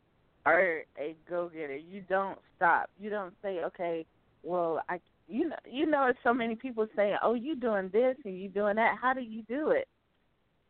[0.44, 1.76] are a go getter.
[1.76, 2.90] You don't stop.
[3.00, 4.04] You don't say, okay,
[4.42, 8.38] well, I, you know, you know, so many people saying, oh, you doing this and
[8.38, 8.96] you doing that.
[9.00, 9.88] How do you do it?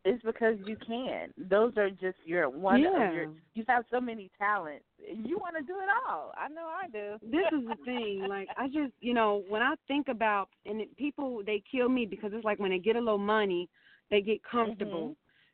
[0.05, 1.33] It's because you can.
[1.37, 3.23] Those are just your one of your.
[3.25, 3.31] Yeah.
[3.55, 4.85] You have so many talents.
[4.99, 6.33] You want to do it all.
[6.37, 7.19] I know I do.
[7.23, 10.97] this is the thing like i just you know when i think about and it,
[10.97, 13.69] people they kill me because it's like when they get a little money
[14.11, 15.09] they get comfortable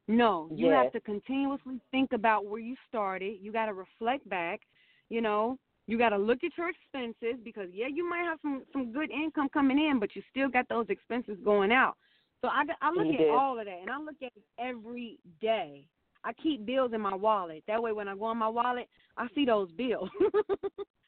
[0.09, 0.17] mm-hmm.
[0.17, 0.85] no you Yes.
[0.85, 4.61] have to continuously think about where you started you got to reflect back
[5.09, 8.63] you know you got to look at your expenses because yeah you might have some
[8.73, 11.97] some good income coming in but you still got those expenses going out
[12.43, 15.87] so i i look at all of that and i look at it every day
[16.25, 19.27] i keep bills in my wallet that way when i go in my wallet i
[19.35, 20.09] see those bills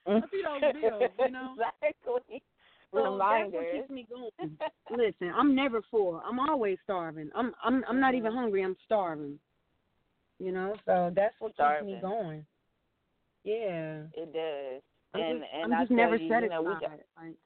[0.06, 1.54] I see those bills, you know?
[1.54, 2.42] exactly.
[2.92, 3.52] So Reminders.
[3.52, 4.58] That's what keeps me going.
[4.90, 6.20] Listen, I'm never full.
[6.26, 7.30] I'm always starving.
[7.34, 8.34] I'm I'm I'm not even Mhm.
[8.34, 8.62] hungry.
[8.64, 9.38] I'm starving.
[10.40, 12.00] You know, so that's what keeps me Starving.
[12.00, 12.46] going.
[13.44, 14.02] Yeah.
[14.14, 14.82] It does.
[15.14, 16.42] I'm and just, and I'm just tell never you, satisfied.
[16.42, 17.36] You know, we got, like,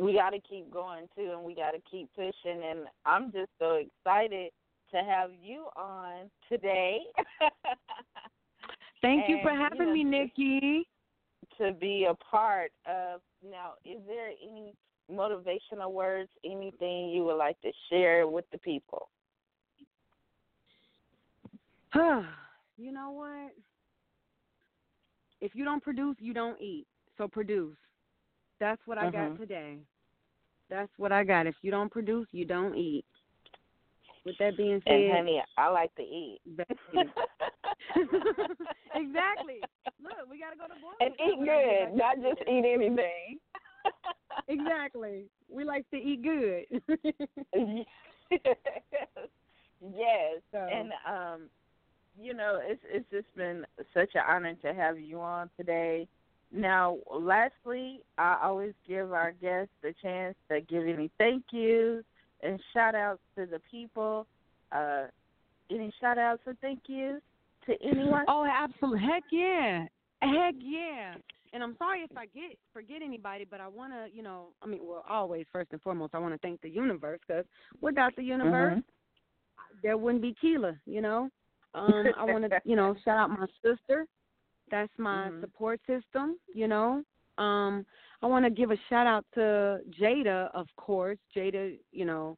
[0.00, 2.62] we got to keep going too, and we got to keep pushing.
[2.64, 4.50] And I'm just so excited
[4.92, 7.00] to have you on today.
[9.02, 10.88] Thank you for And, you having know, me, Nikki.
[11.58, 13.20] to be a part of.
[13.42, 14.74] Now, is there any
[15.10, 19.08] motivational words, anything you would like to share with the people?
[21.90, 22.22] Huh.
[22.78, 23.52] You know what?
[25.42, 26.86] If you don't produce, you don't eat.
[27.18, 27.76] So produce.
[28.58, 29.12] That's what I Mhm.
[29.12, 29.76] got today.
[30.70, 31.46] That's what I got.
[31.46, 33.04] If you don't produce, you don't eat.
[34.24, 36.40] With that being said, And honey, I like to eat.
[38.94, 39.60] Exactly.
[40.02, 40.96] Look, we gotta go to board.
[41.00, 43.38] and eat good, not just eat anything.
[44.48, 45.24] Exactly.
[45.48, 46.82] We like to eat good.
[49.80, 51.48] yes, So- and um,
[52.20, 56.06] you know, it's it's just been such an honor to have you on today.
[56.52, 62.04] Now, lastly, I always give our guests the chance to give any thank yous
[62.42, 64.26] and shout outs to the people.
[64.72, 65.04] Uh,
[65.70, 67.20] any shout outs or thank yous
[67.66, 68.24] to anyone?
[68.28, 69.00] oh, absolutely.
[69.00, 69.86] Heck yeah.
[70.22, 71.14] Heck yeah.
[71.52, 74.66] And I'm sorry if I get forget anybody, but I want to, you know, I
[74.66, 77.44] mean, well, always first and foremost, I want to thank the universe because
[77.80, 78.84] without the universe, Mhm.
[79.82, 81.28] there wouldn't be Kela, you know.
[81.74, 84.06] Um, I want to, you know, shout out my sister.
[84.70, 85.40] That's my Mhm.
[85.40, 87.04] support system, you know.
[87.38, 87.86] Um,
[88.22, 91.18] I want to give a shout out to Jada, of course.
[91.34, 92.36] Jada, you know,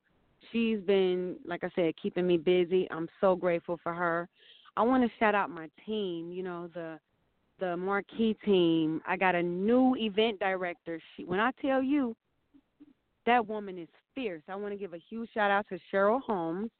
[0.50, 2.88] she's been, like I said, keeping me busy.
[2.90, 4.28] I'm so grateful for her.
[4.76, 6.98] I want to shout out my team, you know, the
[7.58, 9.00] the Marke team.
[9.06, 11.00] I got a new event director.
[11.14, 12.16] She, when I tell you,
[13.24, 14.42] that woman is fierce.
[14.48, 16.70] I want to give a huge shout out to Cheryl Holmes.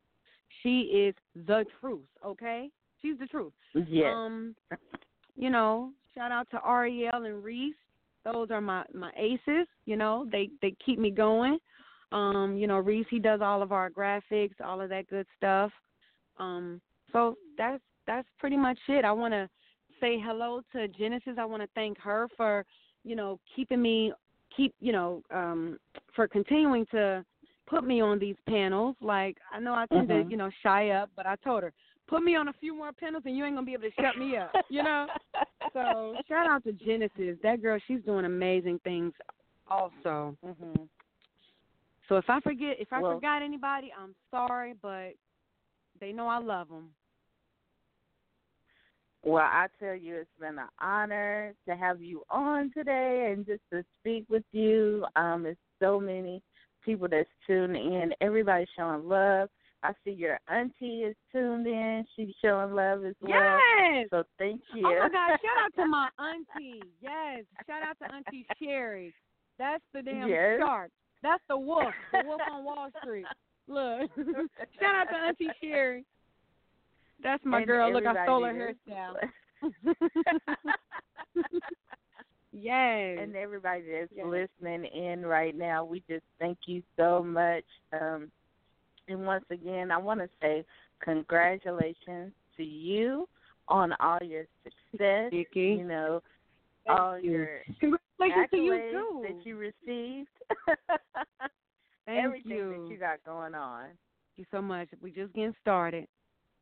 [0.62, 2.70] She is the truth, okay?
[3.00, 3.52] She's the truth.
[3.74, 4.16] Yes.
[4.16, 4.56] Um,
[5.36, 7.74] you know, shout out to Ariel and Reese.
[8.24, 9.66] Those are my my aces.
[9.84, 11.58] You know, they they keep me going.
[12.12, 15.72] Um, you know, Reese he does all of our graphics, all of that good stuff.
[16.38, 16.80] Um,
[17.12, 19.04] so that's that's pretty much it.
[19.04, 19.48] I want to
[20.00, 21.34] say hello to Genesis.
[21.38, 22.64] I want to thank her for,
[23.04, 24.12] you know, keeping me
[24.56, 25.78] keep you know um
[26.14, 27.24] for continuing to
[27.66, 28.96] put me on these panels.
[29.00, 30.24] Like I know I tend Mhm.
[30.24, 31.72] to you know shy up, but I told her
[32.08, 34.16] put me on a few more panels and you ain't gonna be able to shut
[34.18, 34.52] me up.
[34.68, 35.06] You know.
[35.72, 37.38] So shout out to Genesis.
[37.42, 39.14] That girl, she's doing amazing things.
[39.68, 40.86] Also, Mhm.
[42.08, 45.14] so if I forget, if I Well- forgot anybody, I'm sorry, but
[45.98, 46.92] they know I love them.
[49.24, 53.62] Well, I tell you, it's been an honor to have you on today and just
[53.70, 55.06] to speak with you.
[55.14, 56.42] Um, it's so many
[56.84, 58.12] people that's tuned in.
[58.20, 59.48] Everybody's showing love.
[59.84, 62.04] I see your auntie is tuned in.
[62.14, 63.30] She's showing love as well.
[63.30, 64.06] Yes.
[64.10, 64.86] So thank you.
[64.86, 65.30] Oh my God!
[65.30, 66.82] Shout out to my auntie.
[67.00, 67.44] Yes.
[67.66, 69.12] Shout out to Auntie Sherry.
[69.58, 70.60] That's the damn Yes.
[70.60, 70.90] shark.
[71.22, 71.92] That's the wolf.
[72.12, 73.26] The wolf on Wall Street.
[73.68, 74.10] Look.
[74.80, 76.04] Shout out to Auntie Sherry.
[77.22, 77.92] That's my And girl.
[77.92, 79.14] Look, I stole her hairstyle.
[82.52, 83.18] yes.
[83.20, 84.26] and everybody that's Yes.
[84.26, 87.64] listening in right now, we just thank you so much.
[87.92, 88.30] Um,
[89.08, 90.64] and once again, I want to say
[91.02, 93.28] congratulations to you
[93.68, 95.30] on all your success.
[95.32, 95.76] Nikki.
[95.78, 96.22] You know,
[96.86, 97.30] Thank all you.
[97.32, 97.48] your
[97.80, 99.24] Congratulations to you too.
[99.28, 100.28] that you received.
[102.06, 102.24] Thank you.
[102.24, 102.70] Everything you.
[102.70, 103.84] that you got going on.
[103.84, 103.96] Thank
[104.36, 104.88] you so much.
[105.00, 106.06] We just getting started.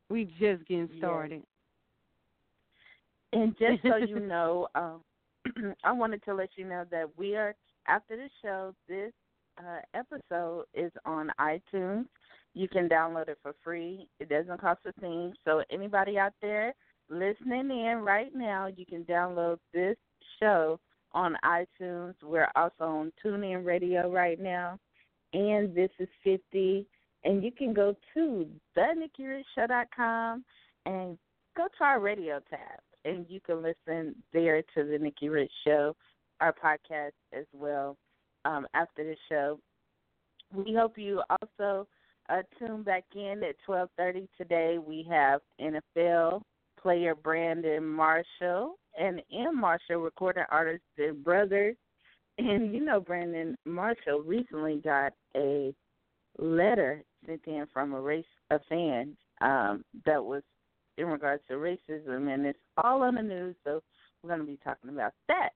[0.09, 1.43] We just getting started.
[3.33, 5.01] And just so you know, um,
[5.83, 7.55] I wanted to let you know that we are
[7.87, 8.75] after the show.
[8.87, 9.11] This
[9.57, 12.05] uh, episode is on iTunes.
[12.53, 14.07] You can download it for free.
[14.19, 15.33] It doesn't cost a thing.
[15.45, 16.73] So anybody out there
[17.09, 19.97] listening in right now, you can download this
[20.39, 20.79] show
[21.13, 22.15] on iTunes.
[22.23, 24.79] We're also on TuneIn Radio right now,
[25.33, 26.87] and this is fifty.
[27.23, 30.43] And you can go to thenikkirichshow.com
[30.87, 31.17] and
[31.55, 35.95] go to our radio tab and you can listen there to the Nikki Rich Show,
[36.39, 37.97] our podcast as well
[38.45, 39.59] um, after the show.
[40.53, 41.87] We hope you also
[42.29, 44.77] uh, tune back in at 12:30 today.
[44.77, 46.41] We have NFL
[46.81, 51.75] player Brandon Marshall and M Marshall, recording artist and brothers.
[52.37, 55.73] And you know, Brandon Marshall recently got a
[56.37, 60.43] letter sent in from a race a fan um, that was
[60.97, 63.55] in regards to racism, and it's all on the news.
[63.63, 63.81] So
[64.21, 65.49] we're going to be talking about that.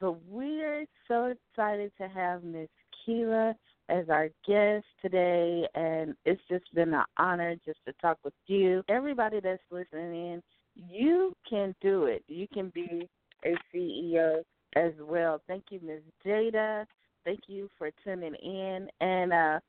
[0.00, 2.68] But we're so excited to have Miss
[3.06, 3.54] Kela
[3.88, 8.82] as our guest today, and it's just been an honor just to talk with you.
[8.88, 10.42] Everybody that's listening in,
[10.74, 12.24] you can do it.
[12.26, 13.08] You can be
[13.44, 14.42] a CEO
[14.76, 15.40] as well.
[15.46, 16.00] Thank you, Ms.
[16.24, 16.86] Jada.
[17.24, 18.88] Thank you for tuning in.
[19.00, 19.60] And uh,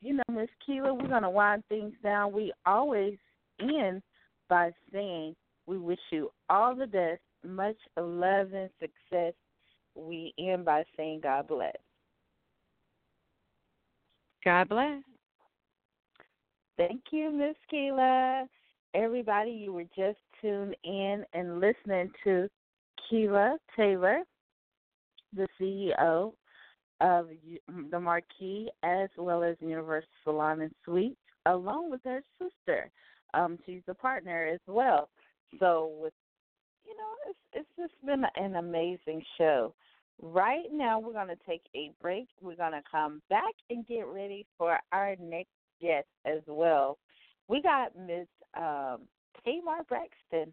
[0.00, 2.32] you know, Miss Kela, we're gonna wind things down.
[2.32, 3.16] We always
[3.60, 4.02] end
[4.48, 5.34] by saying
[5.66, 9.34] we wish you all the best, much love and success.
[9.94, 11.76] We end by saying God bless.
[14.44, 15.02] God bless.
[16.76, 18.46] Thank you, Miss Kela.
[18.94, 22.48] Everybody, you were just tuned in and listening to
[23.10, 24.20] Kela Taylor,
[25.34, 26.32] the CEO
[27.00, 27.28] of
[27.90, 31.16] the Marke as well as Universal Salon and Suites,
[31.46, 32.90] along with her sister.
[33.34, 35.08] Um, she's a partner as well.
[35.58, 36.12] So with
[36.84, 39.74] you know, it's it's just been an amazing show.
[40.22, 42.28] Right now we're gonna take a break.
[42.40, 45.50] We're gonna come back and get ready for our next
[45.80, 46.98] guest as well.
[47.48, 49.08] We got Miss um,
[49.44, 50.52] Tamar Braxton.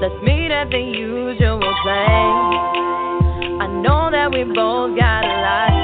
[0.00, 2.40] Let's meet at the usual place.
[3.60, 5.79] I know that we both got a lot.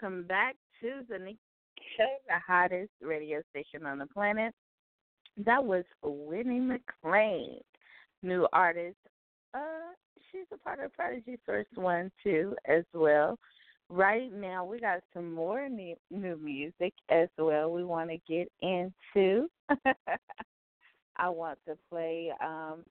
[0.00, 1.38] Welcome back to the Nikki
[1.98, 4.54] the hottest radio station on the planet.
[5.36, 7.60] That was Winnie McLean,
[8.22, 8.96] new artist.
[9.52, 9.92] Uh,
[10.30, 13.38] she's a part of Prodigy First One too, as well.
[13.90, 17.70] Right now, we got some more new, new music as well.
[17.70, 19.48] We want to get into.
[21.16, 22.84] I want to play um,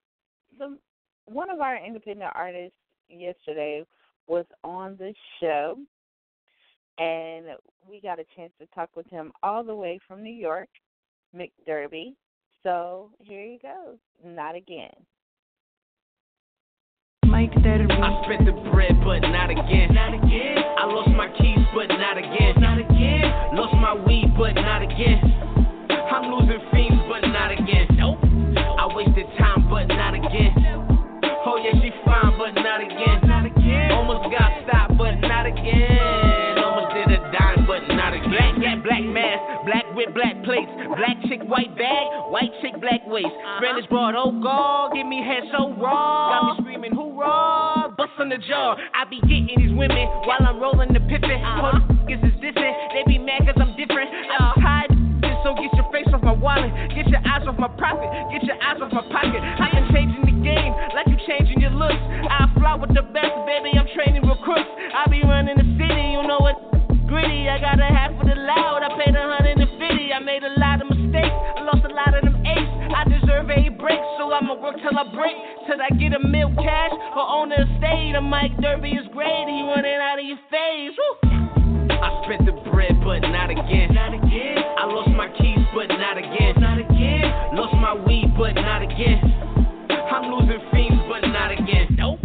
[0.59, 0.77] some.
[1.25, 2.77] One of our independent artists
[3.09, 3.83] yesterday
[4.27, 5.75] was on the show
[6.99, 7.45] and
[7.89, 10.69] we got a chance to talk with him all the way from New York,
[11.35, 12.15] McDerby.
[12.63, 13.97] So here you go.
[14.23, 14.91] Not again.
[17.25, 17.93] Mike Derby.
[17.93, 19.93] I spent the bread, but not again.
[19.93, 20.57] Not again.
[20.77, 22.59] I lost my keys, but not again.
[22.59, 23.55] Not again.
[23.55, 25.21] Lost my weed, but not again.
[26.11, 27.87] I'm losing fiends, but not again.
[27.95, 28.17] Nope.
[28.57, 30.51] I wasted time, but not again.
[31.45, 33.21] Oh yeah, she fine, but not again.
[33.23, 33.91] Not again.
[33.91, 36.18] Almost got stopped, but not again.
[38.99, 42.03] Black mask, black with black plates, black chick, white bag,
[42.35, 43.31] white chick, black waist.
[43.31, 43.63] Uh-huh.
[43.63, 46.35] Spanish broad, oh god, give me head so raw.
[46.35, 48.75] Got me screaming, hoorah, bust on the jaw.
[48.75, 51.31] I be getting these women while I'm rolling the pippin'.
[51.31, 51.79] Uh-huh.
[51.79, 54.11] The niggas is dissing, they be mad cause I'm different.
[54.35, 54.67] I'm uh-huh.
[54.67, 54.91] tired,
[55.47, 58.59] so get your face off my wallet, get your eyes off my profit, get your
[58.59, 59.39] eyes off my pocket.
[59.39, 62.03] I've been changing the game like you changing your looks.
[62.27, 64.67] I fly with the best, baby, I'm training recruits.
[64.91, 66.59] I be running the city, you know what?
[67.09, 68.85] Gritty, I got a half of the loud.
[68.85, 70.13] I paid a hundred and fifty.
[70.13, 71.33] I made a lot of mistakes.
[71.57, 72.69] I lost a lot of them eights.
[72.93, 75.33] I deserve a break, so I'ma work till I break.
[75.65, 78.13] Till I get a mil cash or own the estate.
[78.13, 80.93] A Mike Derby is great, you running out of your phase.
[80.93, 81.33] Woo.
[81.97, 83.89] I spent the bread, but not again.
[83.89, 84.61] Not again.
[84.77, 86.61] I lost my keys, but not again.
[86.61, 87.25] Not again.
[87.57, 89.17] Lost my weed, but not again.
[90.13, 91.97] I'm losing fiends, but not again.
[91.97, 92.21] Nope.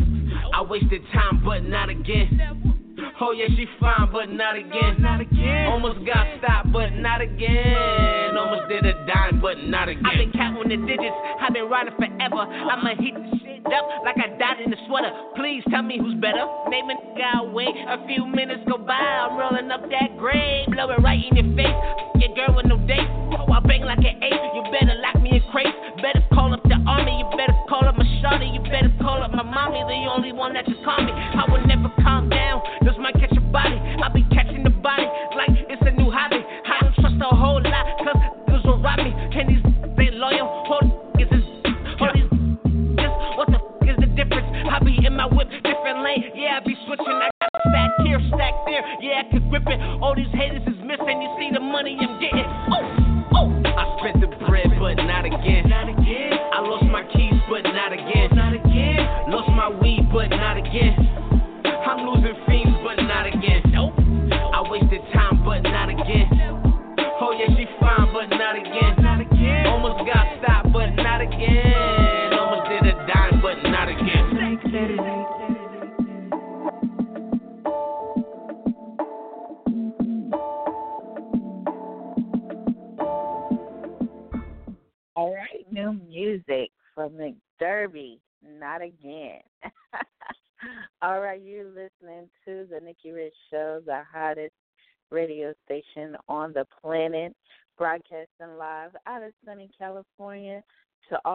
[0.53, 2.84] I wasted time, but not again.
[3.21, 4.99] Oh yeah, she fine, but not again.
[4.99, 5.71] Not again.
[5.71, 8.37] Almost got stopped, but not again.
[8.37, 10.05] Almost did a dime, but not again.
[10.05, 12.43] I've been counting the digits, I've been riding forever.
[12.43, 15.15] I'ma heat the shit up like I died in the sweater.
[15.37, 16.43] Please tell me who's better.
[16.69, 17.71] Name a nigga, wait.
[17.87, 21.49] A few minutes go by, I'm rolling up that grave, blow it right in your
[21.55, 21.79] face.
[22.19, 23.07] Your girl with no date.
[23.39, 24.43] Oh, I bang like an eight.
[24.59, 25.77] You better lock me in crates.
[26.03, 27.15] Better call up the army.
[27.23, 28.51] You better call up my shawty.
[28.55, 29.83] You better call up my mommy.
[29.87, 31.04] The only one that you call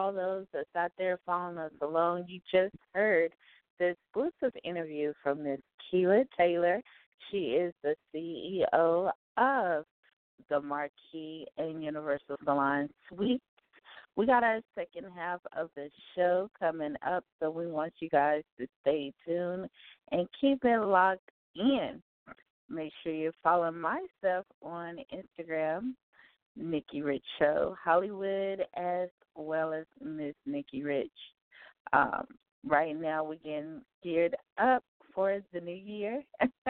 [0.00, 3.32] all those that's out there following us along, you just heard
[3.78, 5.60] the exclusive interview from Miss
[5.92, 6.82] Kela Taylor.
[7.30, 9.84] She is the CEO of
[10.48, 10.90] the Marke
[11.58, 13.42] and Universal Salon Suite
[14.16, 18.42] we got our second half of the show coming up, so we want you guys
[18.58, 19.68] to stay tuned
[20.12, 22.02] and keep it locked in.
[22.68, 25.94] Make sure you follow myself on Instagram,
[26.56, 31.10] Nikki Rich Show, Hollywood, as well as Miss Nikki Rich.
[31.92, 32.26] Um,
[32.66, 34.84] right now, we're getting geared up
[35.14, 36.22] for the new year.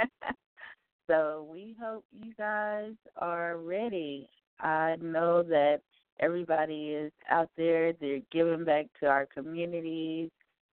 [1.07, 4.29] so we hope you guys are ready.
[4.61, 5.81] I know that
[6.21, 7.93] everybody is out there.
[7.93, 10.31] They're giving back to our communities.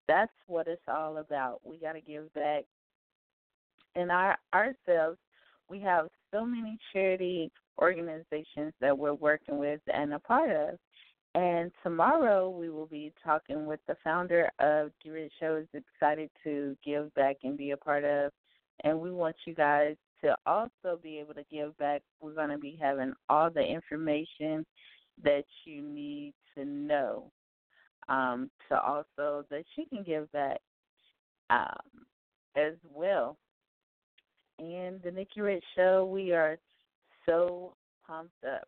[0.08, 1.62] That's what it's all about.
[1.64, 2.64] We got to give back.
[3.96, 5.18] And our ourselves,
[5.70, 10.78] we have so many charity organizations that we're working with and a part of.
[11.36, 16.76] And tomorrow we will be talking with the founder of Grit Show is excited to
[16.84, 18.32] give back and be a part of.
[18.84, 22.02] And we want you guys to also be able to give back.
[22.22, 24.66] We're going to be having all the information
[25.24, 27.32] that you need to know
[28.10, 30.60] um, to also that you can give back
[31.50, 32.06] um,
[32.56, 33.38] as well.
[34.60, 36.58] And the Nikki Rich Show, we are
[37.28, 37.74] so
[38.06, 38.68] pumped up.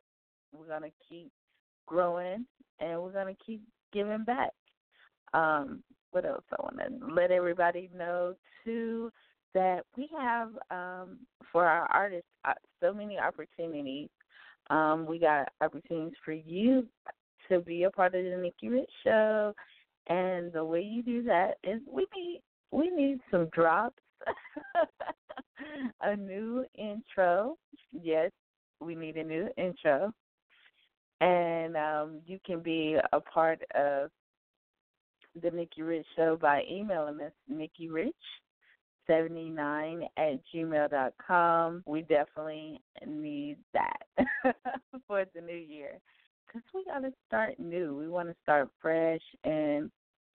[0.51, 1.31] We're going to keep
[1.85, 2.45] growing
[2.79, 3.61] and we're going to keep
[3.93, 4.51] giving back.
[5.33, 8.33] Um, what else I want to let everybody know
[8.63, 9.11] too
[9.53, 11.19] that we have um,
[11.51, 14.09] for our artists uh, so many opportunities
[14.69, 16.87] um, we got opportunities for you
[17.49, 19.53] to be a part of the Nikki Rich Show,
[20.07, 22.41] and the way you do that is we need
[22.71, 24.01] we need some drops,
[26.01, 27.57] a new intro.
[27.91, 28.31] Yes,
[28.79, 30.13] we need a new intro,
[31.21, 34.09] and um, you can be a part of
[35.41, 38.15] the Nikki Rich Show by emailing us Nikki Rich
[39.07, 41.83] 79 at gmail dot com.
[41.85, 44.07] We definitely need that
[45.07, 45.99] for the new year
[46.47, 47.97] because we got to start new.
[47.97, 49.89] We want to start fresh and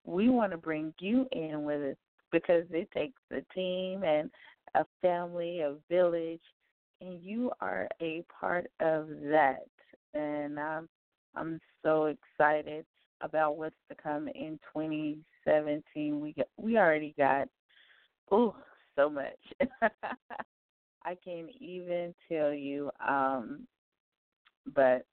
[0.04, 1.96] we want to bring you in with us
[2.32, 4.30] because it takes a team and
[4.74, 6.40] a family, a village,
[7.00, 9.66] and you are a part of that.
[10.14, 10.88] And I'm,
[11.34, 12.84] I'm so excited
[13.20, 16.20] about what's to come in 2017.
[16.20, 17.48] We got, we already got
[18.30, 18.54] Oh,
[18.96, 19.38] so much.
[21.04, 22.90] I can't even tell you.
[23.06, 23.66] Um,
[24.74, 25.04] but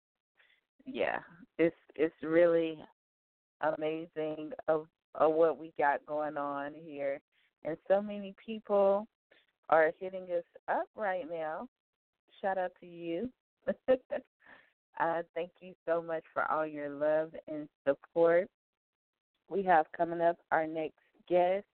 [0.85, 1.19] yeah,
[1.57, 2.79] it's it's really
[3.61, 7.19] amazing of of what we got going on here,
[7.65, 9.07] and so many people
[9.71, 11.67] are hitting us up right now.
[12.41, 13.29] Shout out to you.
[13.89, 18.47] uh, thank you so much for all your love and support.
[19.49, 20.99] We have coming up our next
[21.29, 21.65] guest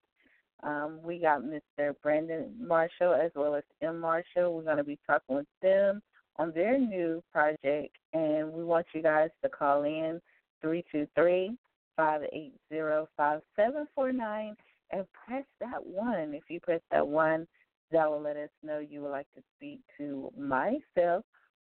[0.63, 1.93] Um, we got Mr.
[2.01, 3.99] Brandon Marshall as well as M.
[3.99, 4.53] Marshall.
[4.55, 6.01] We're going to be talking with them
[6.37, 10.19] on their new project, and we want you guys to call in
[10.61, 11.55] three two three
[11.95, 14.55] five eight zero five seven four nine
[14.91, 16.33] and press that one.
[16.33, 17.47] If you press that one,
[17.91, 21.23] that will let us know you would like to speak to myself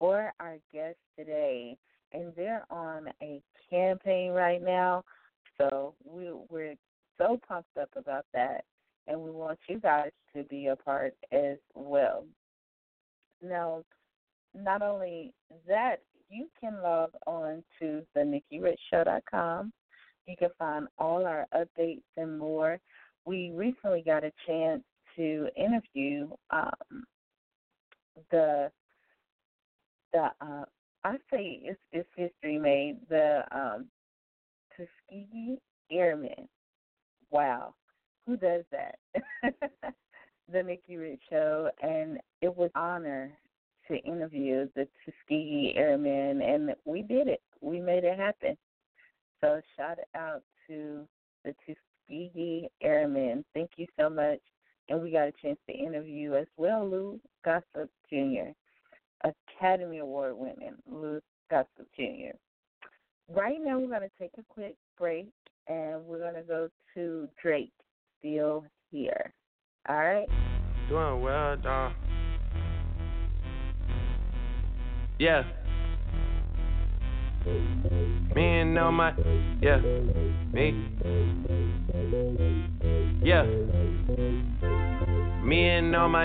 [0.01, 1.77] or our guest today.
[2.13, 5.03] And they're on a campaign right now,
[5.59, 6.77] so we, we're
[7.19, 8.65] so pumped up about that,
[9.09, 12.25] and we want you guys to be a part as well.
[13.43, 13.83] Now,
[14.55, 15.35] not only
[15.67, 16.01] that,
[16.31, 19.73] you can log on to the NikkiRichShow.com.
[20.27, 22.79] You can find all our updates and more.
[23.25, 24.83] We recently got a chance
[25.17, 27.05] to interview um,
[28.31, 28.71] the
[30.13, 30.65] the uh,
[31.05, 33.87] I say it's it's history made the um,
[34.77, 35.59] Tuskegee
[35.91, 36.49] Airmen.
[37.31, 37.75] Wow,
[38.27, 38.97] who does that?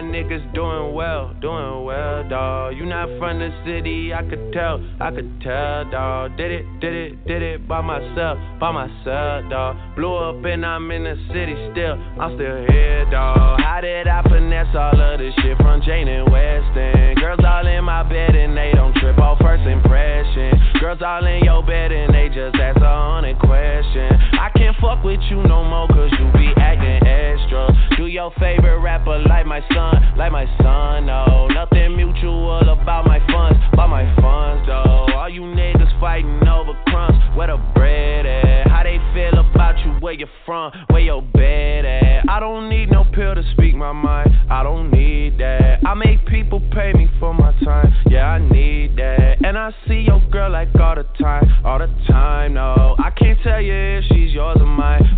[0.09, 2.75] Niggas doing well, doing well, dawg.
[2.75, 6.35] You not from the city, I could tell, I could tell, dawg.
[6.37, 9.77] Did it, did it, did it by myself, by myself, dawg.
[9.95, 13.61] Blew up and I'm in the city still, I'm still here, dawg.
[13.61, 17.15] How did I finesse all of this shit from Jane and Weston?
[17.15, 20.57] Girls all in my bed and they don't trip off first impression.
[20.79, 24.17] Girls all in your bed and they just ask a hundred questions.
[24.39, 24.49] I
[24.81, 27.67] fuck with you no more cause you be acting extra.
[27.97, 31.47] Do your favorite rapper like my son, like my son, no.
[31.47, 35.07] Nothing mutual about my funds, about my funds, though.
[35.15, 38.67] All you niggas fighting over crumbs, where the bread at?
[38.67, 42.29] How they feel about you, where you from, where your bed at?
[42.29, 45.79] I don't need no pill to speak my mind, I don't need that.
[45.85, 49.43] I make people pay me for my time, yeah, I need that.
[49.43, 52.95] And I see your girl like all the time, all the time, no.
[52.99, 54.65] I can't tell you if she's yours or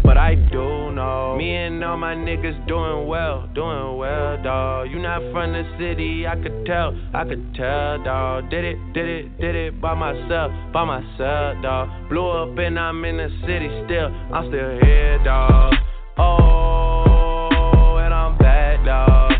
[0.03, 1.35] but I do know.
[1.37, 4.89] Me and all my niggas doing well, doing doing well, dawg.
[4.89, 8.49] You not from the city, I could tell, I could tell, dawg.
[8.49, 12.09] Did it, did it, did it by myself, by myself, dawg.
[12.09, 15.73] Blew up and I'm in the city still, I'm still here, dawg.
[16.17, 19.30] Oh, and I'm back, dawg.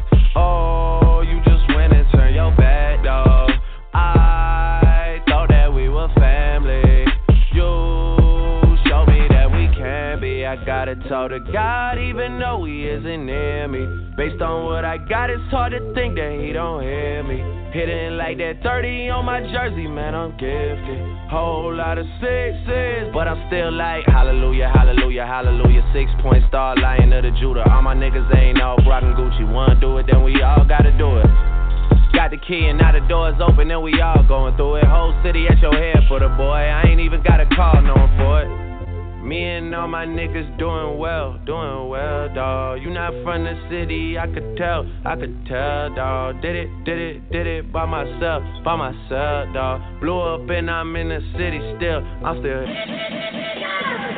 [10.92, 14.12] I talk to God, even though He isn't near me.
[14.18, 17.40] Based on what I got, it's hard to think that he don't hear me.
[17.72, 21.00] Hitting like that 30 on my jersey, man, I'm gifted.
[21.32, 25.80] Whole lot of sixes, but I'm still like, hallelujah, hallelujah, hallelujah.
[25.96, 27.64] Six point star, lion of the Judah.
[27.72, 29.48] All my niggas ain't all rockin' Gucci.
[29.48, 31.32] Wanna do it, then we all gotta do it.
[32.12, 34.84] Got the key and now the door's open and we all going through it.
[34.84, 36.68] Whole city at your head for the boy.
[36.68, 38.71] I ain't even got a call no one for it.
[39.24, 42.82] Me and all my niggas doing well, doing well, dawg.
[42.82, 46.42] You not from the city, I could tell, I could tell, dawg.
[46.42, 50.02] Did it, did it, did it by myself, by myself, dawg.
[50.02, 54.11] Blew up and I'm in the city still, I'm still.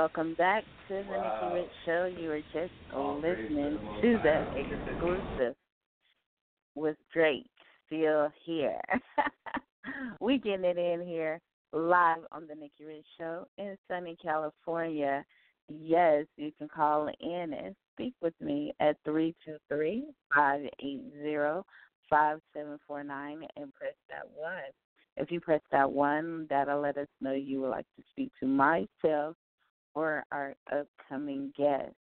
[0.00, 1.40] Welcome back to the wow.
[1.42, 2.10] Nikki Rich Show.
[2.18, 5.54] You are just oh, listening to the exclusive
[6.74, 7.50] with Drake
[7.86, 8.80] still here.
[10.20, 11.38] we getting it in here
[11.74, 15.22] live on the Nikki Rich Show in sunny California.
[15.68, 21.02] Yes, you can call in and speak with me at three two three five eight
[21.20, 21.66] zero
[22.08, 24.62] 5749 and press that one.
[25.18, 28.46] If you press that one, that'll let us know you would like to speak to
[28.46, 29.36] myself
[29.94, 31.94] or our upcoming guest.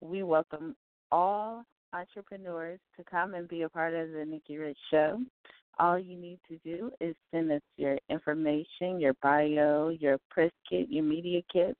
[0.00, 0.76] We welcome
[1.10, 5.20] all entrepreneurs to come and be a part of the Nikki Rich Show.
[5.78, 10.88] All you need to do is send us your information, your bio, your press kit,
[10.88, 11.76] your media kit,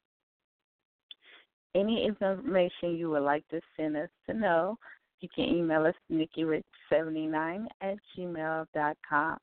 [1.75, 4.77] any information you would like to send us to know.
[5.21, 9.39] You can email us nikkirich79 at gmail.com.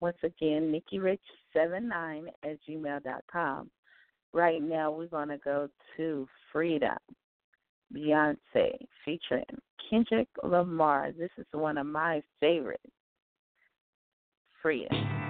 [0.00, 3.70] Once again, nikkirich79 at gmail.com.
[4.34, 6.96] Right now, we're going to go to Freedom,
[7.94, 8.72] Beyonce,
[9.04, 9.44] featuring
[9.88, 11.12] Kendrick Lamar.
[11.16, 12.82] This is one of my favorites.
[14.60, 15.23] Freedom.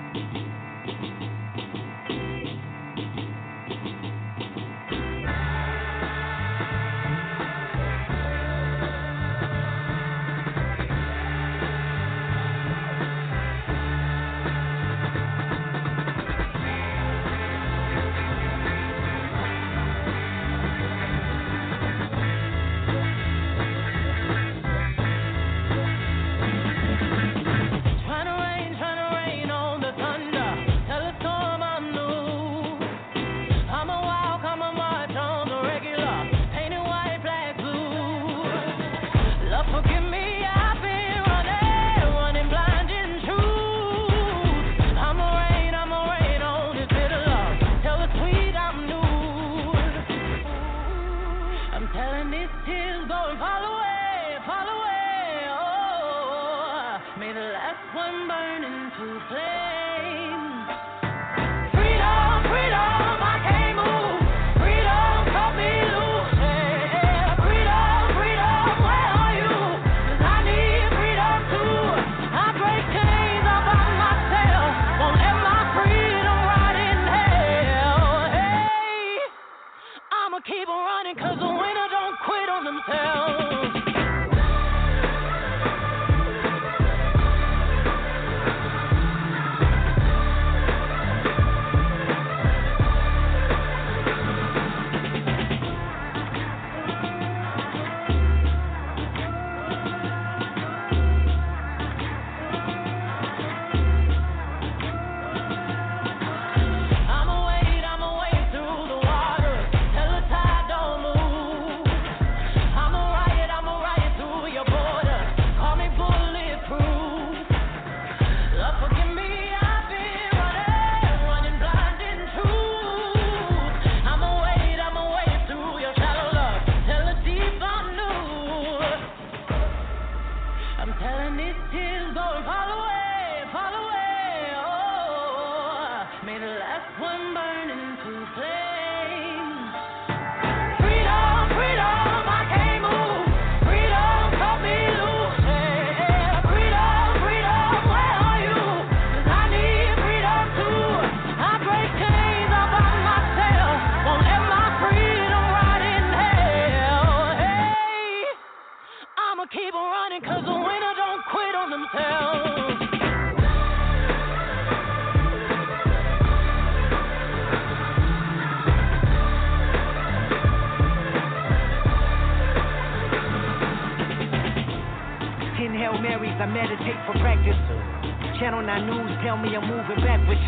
[179.34, 180.40] tell me I'm moving backwards.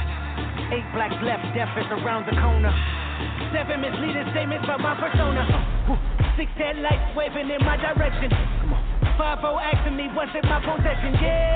[0.70, 2.70] Eight blacks left, death is around the corner.
[3.52, 5.42] Seven misleading statements about my persona.
[6.36, 8.30] Six headlights waving in my direction.
[9.18, 11.14] Five O asking me what's in my possession.
[11.20, 11.55] Yeah.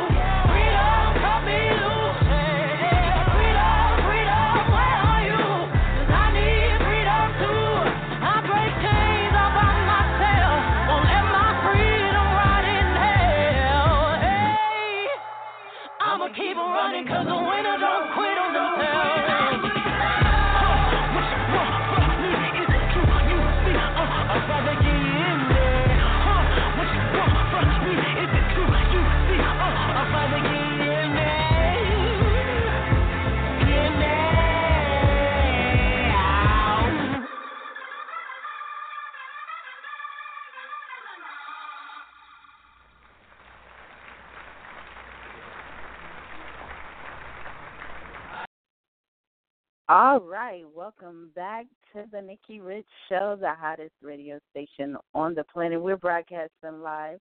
[49.93, 55.43] All right, welcome back to the Nikki Rich Show, the hottest radio station on the
[55.43, 55.81] planet.
[55.81, 57.19] We're broadcasting live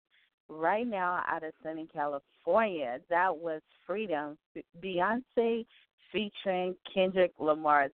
[0.49, 3.01] right now out of sunny California.
[3.11, 4.39] That was Freedom,
[4.81, 5.67] Beyonce
[6.13, 7.89] featuring Kendrick Lamar.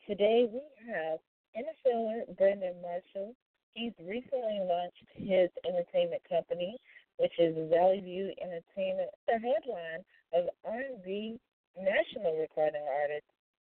[0.07, 0.63] Today we
[0.93, 1.19] have
[1.57, 3.35] NFL Brandon Marshall.
[3.75, 6.77] He's recently launched his entertainment company,
[7.19, 10.05] which is Valley View Entertainment, the headline
[10.35, 11.39] of R&B
[11.79, 13.27] national recording artist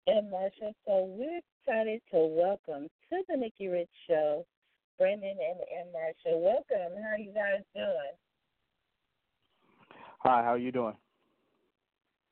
[0.07, 0.29] M.
[0.31, 0.73] Marshall.
[0.87, 4.45] So we're excited to welcome to the Nikki Rich Show
[4.99, 5.87] Brandon and, M.
[5.93, 6.41] Marshall.
[6.41, 7.01] Welcome.
[7.01, 8.13] How are you guys doing?
[10.19, 10.95] Hi, how are you doing?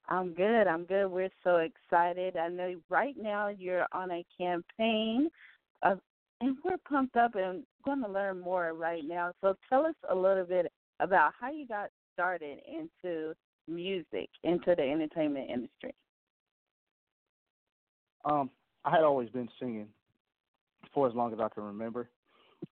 [0.10, 0.68] I'm good.
[0.68, 1.08] I'm good.
[1.08, 2.36] We're so excited.
[2.36, 5.30] I know right now you're on a campaign
[5.82, 6.00] of
[6.40, 9.32] and we're pumped up and going to learn more right now.
[9.42, 13.34] So tell us a little bit about how you got started into
[13.68, 15.96] music, into the entertainment industry.
[18.24, 18.52] Um,
[18.86, 19.88] I had always been singing
[20.94, 22.08] for as long as I can remember.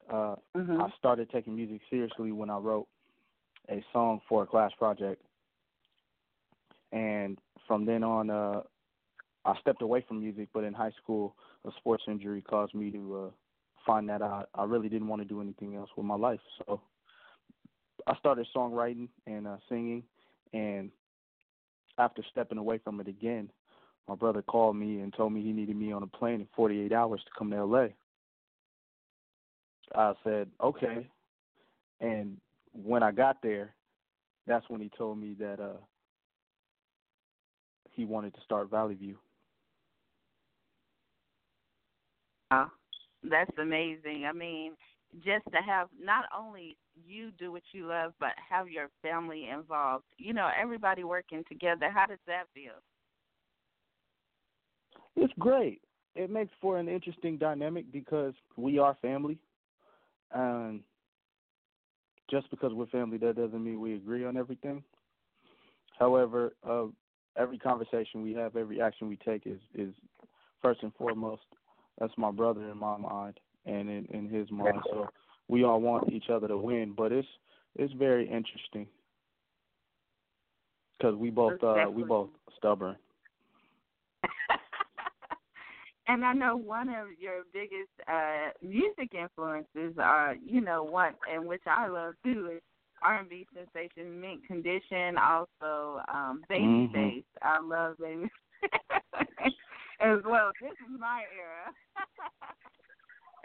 [0.09, 0.81] Uh, mm-hmm.
[0.81, 2.87] I started taking music seriously when I wrote
[3.69, 5.21] a song for a class project,
[6.91, 8.61] and from then on, uh,
[9.45, 10.49] I stepped away from music.
[10.53, 13.29] But in high school, a sports injury caused me to uh,
[13.85, 16.39] find that I I really didn't want to do anything else with my life.
[16.59, 16.81] So
[18.07, 20.03] I started songwriting and uh, singing,
[20.53, 20.91] and
[21.97, 23.49] after stepping away from it again,
[24.07, 26.91] my brother called me and told me he needed me on a plane in 48
[26.93, 27.87] hours to come to LA.
[29.97, 31.07] I said, okay.
[32.01, 32.37] And
[32.73, 33.73] when I got there,
[34.47, 35.77] that's when he told me that uh
[37.91, 39.17] he wanted to start Valley View.
[42.51, 42.69] Oh,
[43.23, 44.25] that's amazing.
[44.29, 44.73] I mean,
[45.23, 46.77] just to have not only
[47.07, 50.03] you do what you love, but have your family involved.
[50.17, 51.89] You know, everybody working together.
[51.89, 52.73] How does that feel?
[55.15, 55.81] It's great.
[56.15, 59.37] It makes for an interesting dynamic because we are family.
[60.35, 60.81] And
[62.29, 64.83] just because we're family, that doesn't mean we agree on everything.
[65.97, 66.85] However, uh,
[67.37, 69.93] every conversation we have, every action we take is is
[70.61, 71.43] first and foremost.
[71.99, 74.81] That's my brother in my mind and in, in his mind.
[74.91, 75.07] So
[75.47, 77.27] we all want each other to win, but it's
[77.77, 78.87] it's very interesting
[80.97, 82.97] because we both uh, we both stubborn.
[86.07, 91.45] And I know one of your biggest uh music influences are, you know, one and
[91.47, 92.61] which I love too is
[93.01, 96.93] R and B sensation Mint Condition, also um Babyface.
[96.93, 97.19] Mm-hmm.
[97.41, 98.29] I love Baby
[100.01, 100.51] as well.
[100.61, 101.73] This is my era.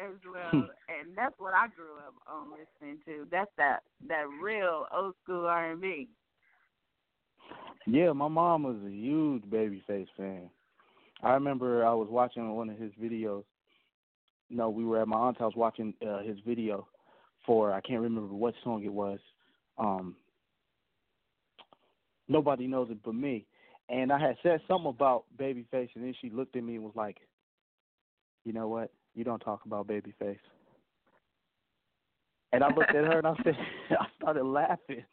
[0.01, 3.27] as well, and that's what I grew up on listening to.
[3.31, 6.09] That's that that real old school R and B.
[7.87, 10.51] Yeah, my mom was a huge Babyface fan.
[11.23, 13.45] I remember I was watching one of his videos.
[14.49, 16.89] No, we were at my aunt's house watching uh, his video
[17.47, 19.19] for I can't remember what song it was.
[19.79, 20.17] Um,
[22.29, 23.47] nobody knows it but me.
[23.89, 26.95] And I had said something about Babyface, and then she looked at me and was
[26.95, 27.19] like,
[28.45, 28.93] "You know what?
[29.15, 30.39] You don't talk about Babyface."
[32.53, 33.57] And I looked at her and I said,
[33.91, 35.05] I started laughing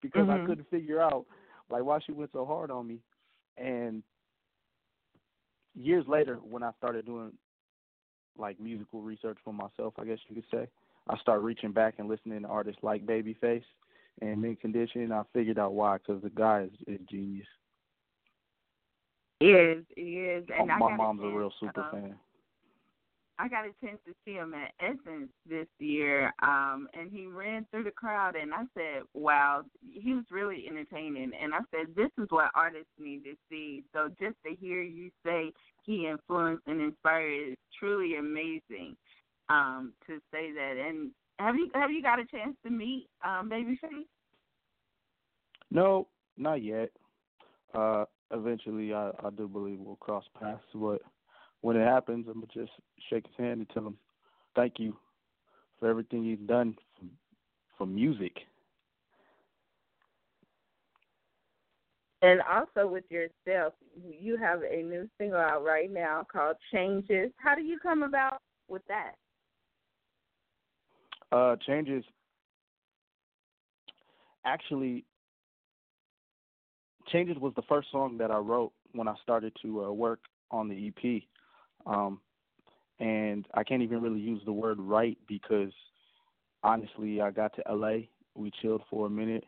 [0.00, 0.44] because mm-hmm.
[0.44, 1.26] I couldn't figure out
[1.70, 2.98] like why she went so hard on me.
[3.56, 4.02] And
[5.74, 7.32] years later, when I started doing
[8.38, 10.68] like musical research for myself, I guess you could say,
[11.08, 13.64] I started reaching back and listening to artists like Babyface
[14.20, 15.12] and Mint Condition.
[15.12, 17.46] I figured out why, because the guy is, is genius.
[19.40, 22.14] He is, he is, and oh, my, my mom's a real super fan.
[23.38, 27.66] I got a chance to see him at Essence this year, um, and he ran
[27.70, 32.10] through the crowd, and I said, "Wow, he was really entertaining." And I said, "This
[32.18, 36.80] is what artists need to see." So just to hear you say he influenced and
[36.80, 38.96] inspired is truly amazing.
[39.48, 43.50] Um, to say that, and have you have you got a chance to meet um,
[43.50, 44.06] Babyface?
[45.70, 46.06] No,
[46.36, 46.90] not yet.
[47.74, 51.02] Uh, eventually, I, I do believe we'll cross paths, but
[51.64, 52.72] when it happens, I'm gonna just
[53.08, 53.96] shake his hand and tell him
[54.54, 54.94] thank you
[55.80, 57.06] for everything he's done for,
[57.78, 58.32] for music.
[62.20, 67.30] And also with yourself, you have a new single out right now called Changes.
[67.36, 69.14] How do you come about with that?
[71.32, 72.04] Uh, Changes.
[74.44, 75.06] actually,
[77.10, 80.68] Changes was the first song that I wrote when I started to uh, work on
[80.68, 81.22] the EP.
[81.86, 82.20] Um,
[83.00, 85.72] and I can't even really use the word write because
[86.62, 88.06] honestly, I got to LA.
[88.34, 89.44] We chilled for a minute,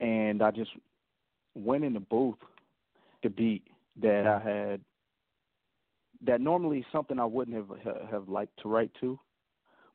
[0.00, 0.70] and I just
[1.54, 2.38] went in the booth
[3.22, 3.64] to beat
[4.00, 4.80] that I had
[6.24, 7.70] that normally something I wouldn't have
[8.10, 9.18] have liked to write to,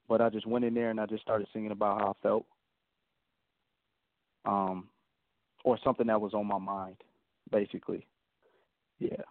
[0.07, 2.45] but I just went in there and I just started singing about how I felt,
[4.45, 4.87] um,
[5.63, 6.97] or something that was on my mind,
[7.51, 8.05] basically.
[8.99, 9.21] Yeah,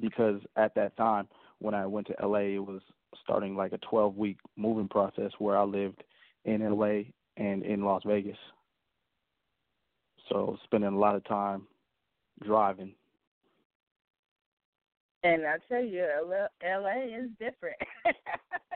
[0.00, 1.28] because at that time
[1.58, 2.80] when I went to LA, it was
[3.22, 6.02] starting like a 12 week moving process where I lived
[6.44, 8.38] in LA and in Las Vegas.
[10.28, 11.66] So spending a lot of time
[12.44, 12.92] driving
[15.24, 16.06] and I tell you,
[16.62, 17.76] LA is different.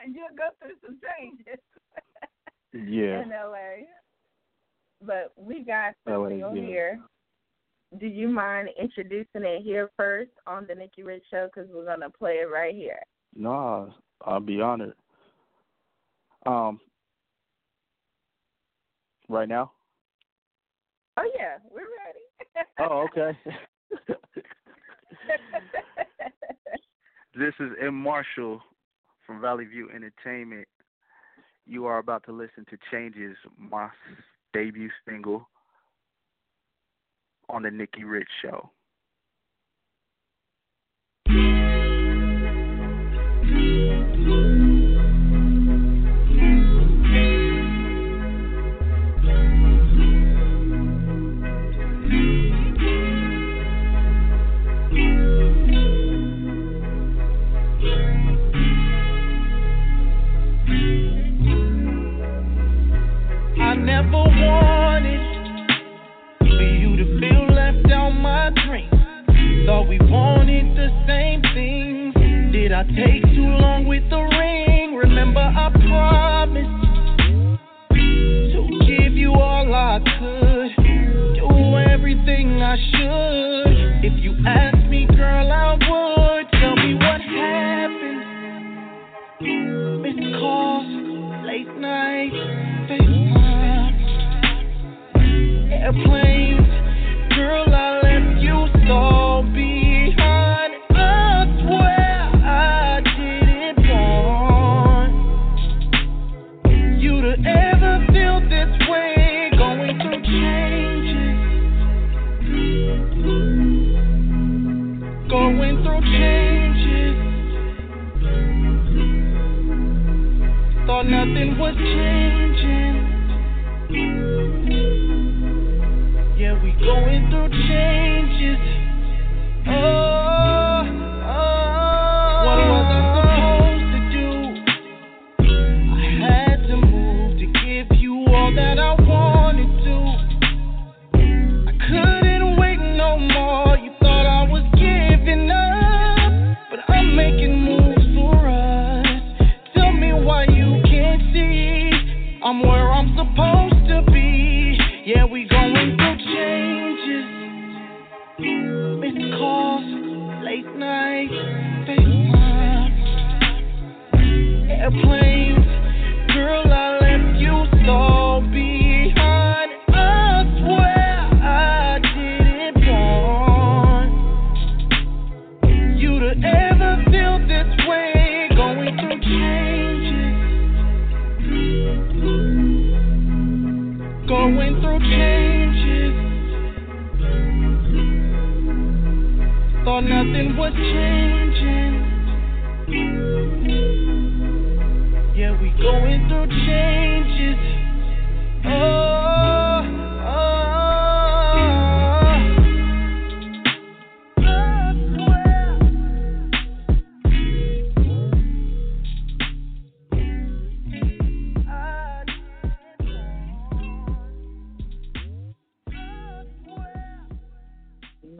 [0.05, 1.59] You'll go through some changes.
[2.73, 3.21] yeah.
[3.23, 3.85] In LA.
[5.01, 6.69] But we got LA, something yeah.
[6.69, 6.99] here.
[7.99, 11.49] Do you mind introducing it here first on the Nikki Rich Show?
[11.53, 12.99] Because we're going to play it right here.
[13.35, 13.93] No,
[14.25, 14.93] I'll be honored.
[16.45, 16.79] Um,
[19.29, 19.71] right now?
[21.17, 22.67] Oh, yeah, we're ready.
[22.79, 23.37] oh, okay.
[27.35, 27.95] This is M.
[27.95, 28.61] Marshall
[29.25, 30.67] from Valley View Entertainment.
[31.65, 33.89] You are about to listen to Changes, my
[34.53, 35.49] debut single
[37.49, 38.71] on the Nikki Rich Show.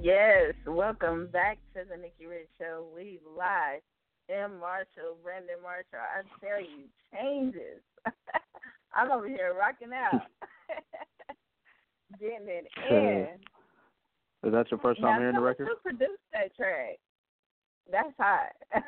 [0.03, 2.87] Yes, welcome back to the Nikki Rich Show.
[2.93, 3.79] We live.
[4.29, 4.59] M.
[4.59, 5.95] Marshall, Brandon Marshall.
[5.95, 7.79] I tell you, changes.
[8.93, 10.23] I'm over here rocking out,
[12.19, 13.27] getting it in.
[14.45, 15.69] Is that your first time now, hearing the record?
[15.69, 16.99] Who produced that track?
[17.89, 18.83] That's hot.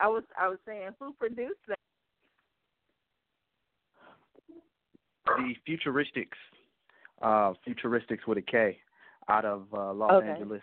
[0.00, 1.78] I was I was saying who produced that.
[5.26, 6.26] the Futuristics,
[7.22, 8.78] uh, Futuristics with a K,
[9.28, 10.28] out of uh, Los Okay.
[10.28, 10.62] Angeles,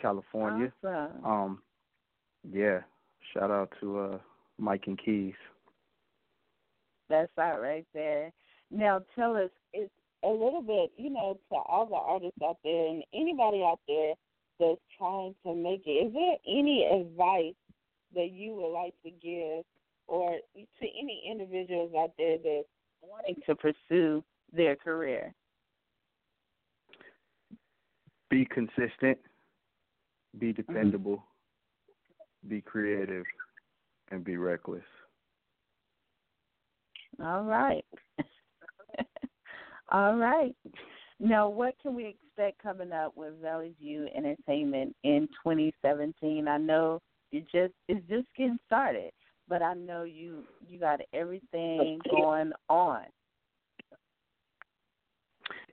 [0.00, 0.72] California.
[0.84, 1.24] Awesome.
[1.24, 1.62] Um,
[2.50, 2.80] yeah.
[3.32, 4.18] Shout out to uh,
[4.58, 5.34] Mike and Keys.
[7.08, 8.32] That's out right there.
[8.70, 9.92] Now tell us, it's
[10.24, 14.14] a little bit, you know, to all the artists out there and anybody out there
[14.58, 16.06] that's trying to make it.
[16.06, 17.54] Is there any advice
[18.14, 19.64] that you would like to give,
[20.06, 22.66] or to any individuals out there that's
[23.02, 25.34] wanting to pursue their career?
[28.30, 29.18] Be consistent.
[30.38, 31.22] Be dependable.
[32.48, 33.24] Be creative,
[34.10, 34.82] and be reckless.
[37.22, 37.84] All right.
[39.90, 40.54] All right.
[41.18, 46.46] Now, what can we expect coming up with Valley View Entertainment in 2017?
[46.46, 47.00] I know
[47.30, 49.10] you just it's just getting started,
[49.48, 53.04] but I know you you got everything going on.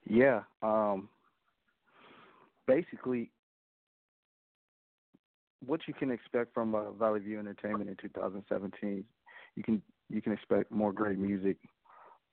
[0.09, 0.41] Yeah.
[0.61, 1.09] Um,
[2.67, 3.31] basically,
[5.65, 9.03] what you can expect from uh, Valley View Entertainment in 2017,
[9.55, 11.57] you can you can expect more great music,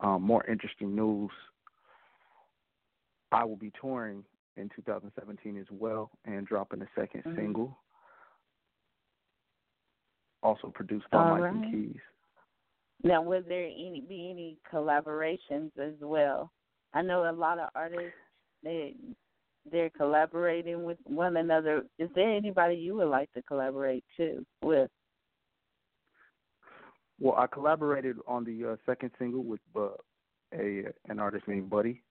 [0.00, 1.30] um, more interesting news.
[3.32, 4.24] I will be touring
[4.56, 7.36] in 2017 as well and dropping a 2nd Mhm.
[7.36, 7.78] single,
[10.42, 11.70] also produced by All Mike and.
[11.70, 12.00] Keys.
[13.02, 16.52] Now, will there any be any collaborations as well?
[16.92, 18.18] I know a lot of artists
[18.62, 18.94] they
[19.70, 21.84] they're collaborating with one another.
[21.98, 24.90] Is there anybody you would like to collaborate too with?
[27.18, 29.88] Well, I collaborated on the uh, second single with uh,
[30.54, 32.02] a an artist named Buddy.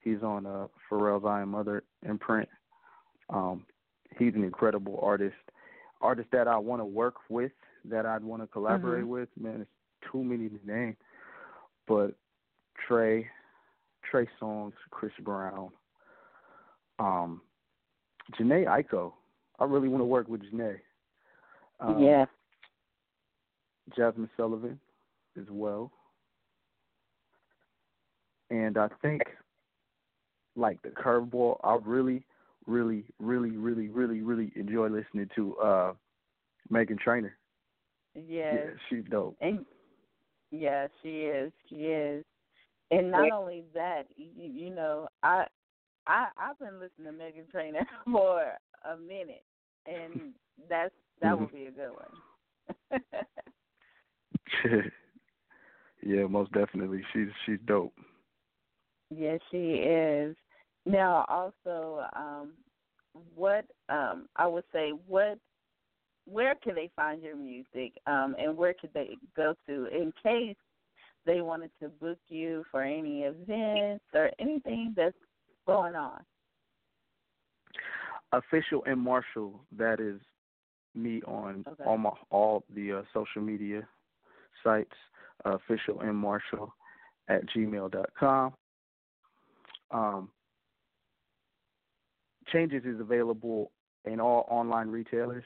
[0.00, 2.48] He's on uh, Pharrell's I Am Other imprint.
[3.30, 3.66] Um,
[4.18, 5.36] he's an incredible artist.
[6.00, 7.52] Artist that I want to work with,
[7.86, 9.08] that I'd want to collaborate Mhm.
[9.08, 9.28] with.
[9.38, 10.96] Man, it's too many to name.
[11.86, 12.14] But
[12.86, 13.30] Trey,
[14.02, 15.70] Trey Songz, Chris Brown,
[16.98, 17.40] um,
[18.38, 19.12] Jhené Aiko.
[19.58, 20.76] I really want to work with Jhené.
[21.80, 22.24] Um, yeah.
[23.96, 24.78] Jazmine Sullivan
[25.38, 25.90] as well.
[28.50, 29.22] And I think
[30.56, 32.24] like the curveball, I really,
[32.66, 35.92] really, really, really, really, really enjoy listening to uh
[36.72, 37.36] Meghan Trainor.
[38.14, 38.54] Yes.
[38.54, 39.36] Yeah, she's dope.
[39.40, 39.64] And
[40.50, 41.52] yeah, she is.
[41.68, 42.24] She is.
[42.90, 45.46] And not only that, you, you know, I
[46.06, 48.52] I I've been listening to Meghan Trainor for
[48.84, 49.44] a minute,
[49.86, 50.32] and
[50.68, 53.02] that's that would be a good one.
[56.02, 57.02] yeah, most definitely.
[57.12, 57.94] She's she's dope.
[59.10, 60.36] yes, she is.
[60.86, 62.52] Now, also, um,
[63.34, 65.38] what um I would say, what
[66.26, 70.56] where can they find your music, um, and where could they go to in case
[71.26, 75.16] they wanted to book you for any events or anything that's
[75.66, 76.20] going on?
[78.32, 78.98] Official M.
[78.98, 80.20] Marshall, that is
[80.94, 81.84] me on Okay.
[81.84, 83.86] all my all the uh, social media
[84.62, 84.92] sites.
[85.44, 86.14] Uh, official M.
[86.16, 86.72] Marshall
[87.28, 88.54] at gmail dot com.
[89.90, 90.30] Um,
[92.52, 93.72] Changes is available
[94.04, 95.44] in all online retailers,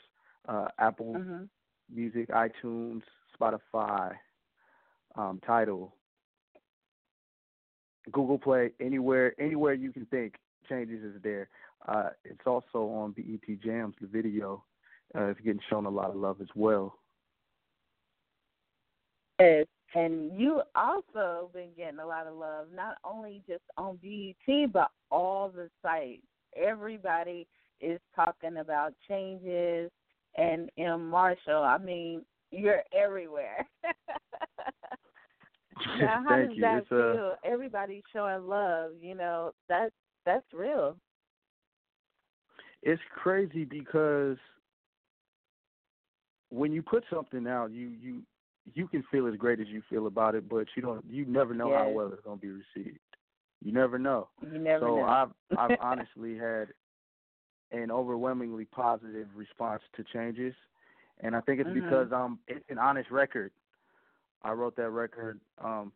[0.49, 1.45] uh, Apple Mm-hmm.
[1.91, 3.03] Music, iTunes,
[3.41, 4.13] Spotify,
[5.17, 5.95] um, Tidal,
[8.11, 10.35] Google Play, anywhere anywhere you can think.
[10.69, 11.49] Changes is there.
[11.87, 14.65] Uh, it's also on BET Jams, the video.
[15.15, 16.99] Uh, it's getting shown a lot of love as well.
[19.41, 24.73] Yes, and you also been getting a lot of love, not only just on BET,
[24.73, 26.23] but all the sites.
[26.57, 27.47] Everybody
[27.81, 29.91] is talking about changes
[30.37, 31.09] and M.
[31.09, 31.63] Marshall.
[31.63, 33.67] I mean, you're everywhere.
[36.01, 36.65] now, how Thank does you.
[36.65, 37.35] that It's, uh, feel?
[37.45, 38.93] Everybody's showing love.
[39.01, 39.95] You know, that's
[40.25, 40.97] that's real.
[42.83, 44.37] it's crazy because
[46.51, 48.23] when you put something out, you you
[48.75, 51.55] you can feel as great as you feel about it, but you don't you never
[51.55, 52.99] know how well it's gonna be received.
[53.63, 54.29] You never know.
[54.43, 55.05] You never so know.
[55.05, 56.69] I've I've honestly had
[57.71, 60.55] an overwhelmingly positive response to changes,
[61.21, 61.75] and I think it's Mhm.
[61.75, 63.53] because um it's an honest record.
[64.43, 65.41] I wrote that record.
[65.63, 65.93] Um,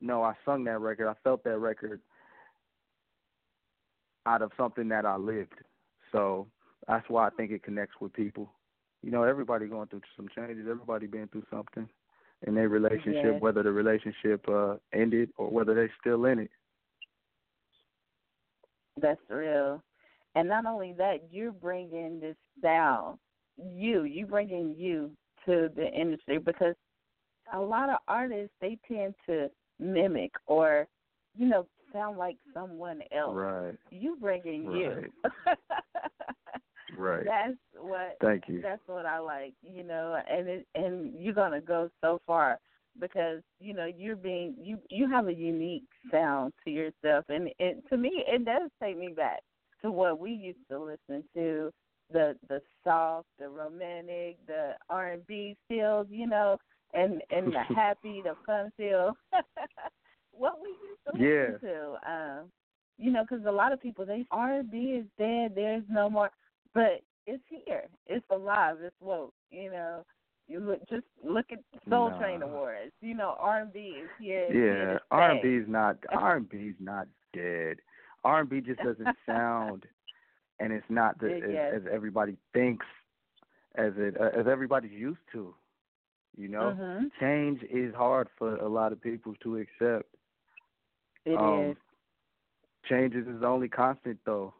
[0.00, 1.08] no, I sung that record.
[1.08, 2.00] I felt that record
[4.26, 5.54] out of something that I lived.
[6.12, 6.46] So
[6.86, 8.50] that's why I think it connects with people.
[9.02, 10.66] You know, everybody going through some changes.
[10.68, 11.88] Everybody been through something
[12.46, 13.40] in their relationship, Yes.
[13.40, 16.50] whether the relationship uh ended or whether they're still in it.
[19.00, 19.82] That's real.
[20.34, 23.18] And not only that, you're bringing this sound,
[23.56, 25.12] you, you bringing you
[25.46, 26.74] to the industry because
[27.52, 29.48] a lot of artists they tend to
[29.78, 30.86] mimic or
[31.36, 33.34] you know sound like someone else.
[33.34, 33.74] Right.
[33.90, 35.04] You bringing you.
[36.96, 37.24] Right.
[37.24, 38.16] That's what.
[38.20, 38.62] Thank you.
[38.62, 39.54] That's what I like.
[39.62, 42.58] You know, and it, and you're gonna go so far
[43.00, 47.82] because you know you're being you you have a unique sound to yourself, and it
[47.88, 49.40] to me it does take me back
[49.82, 51.72] to what we used to listen to
[52.12, 56.58] the the soft, the romantic, the R and B feels, you know,
[56.94, 59.16] and and the happy, the fun feel.
[60.32, 62.50] what we used to listen to, um,
[62.98, 65.52] you know, because a lot of people they R and B is dead.
[65.54, 66.30] There's no more,
[66.74, 67.84] but it's here.
[68.06, 68.76] It's alive.
[68.82, 69.34] It's woke.
[69.50, 70.04] You know.
[70.48, 71.58] You look, just look at
[71.90, 72.92] Soul Train Awards.
[73.00, 74.46] You know, R and B is here.
[74.52, 75.42] Yeah, R and.
[75.42, 77.78] B is not R and B is not dead.
[78.22, 79.86] R and B just doesn't sound,
[80.58, 81.28] and it's not the,
[81.72, 82.86] as, as everybody thinks,
[83.76, 85.54] as it uh, as everybody's used to.
[86.36, 87.10] You know, Mhm.
[87.20, 90.14] change is hard for a lot of people to accept.
[91.24, 91.38] It is.
[91.40, 91.76] um,
[92.88, 94.54] Change is the only constant, though.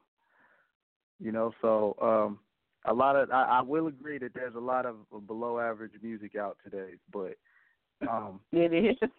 [1.21, 2.39] You know, so um,
[2.85, 4.97] a lot of I, I will agree that there's a lot of
[5.27, 7.37] below average music out today, but
[8.09, 9.11] um, It is.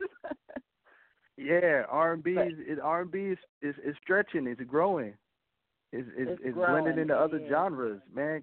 [1.37, 5.13] Yeah, R and B is R and B is, is is stretching, it's growing,
[5.91, 7.49] it's it's, It's it's growing, blending into other is.
[7.49, 8.41] genres, man.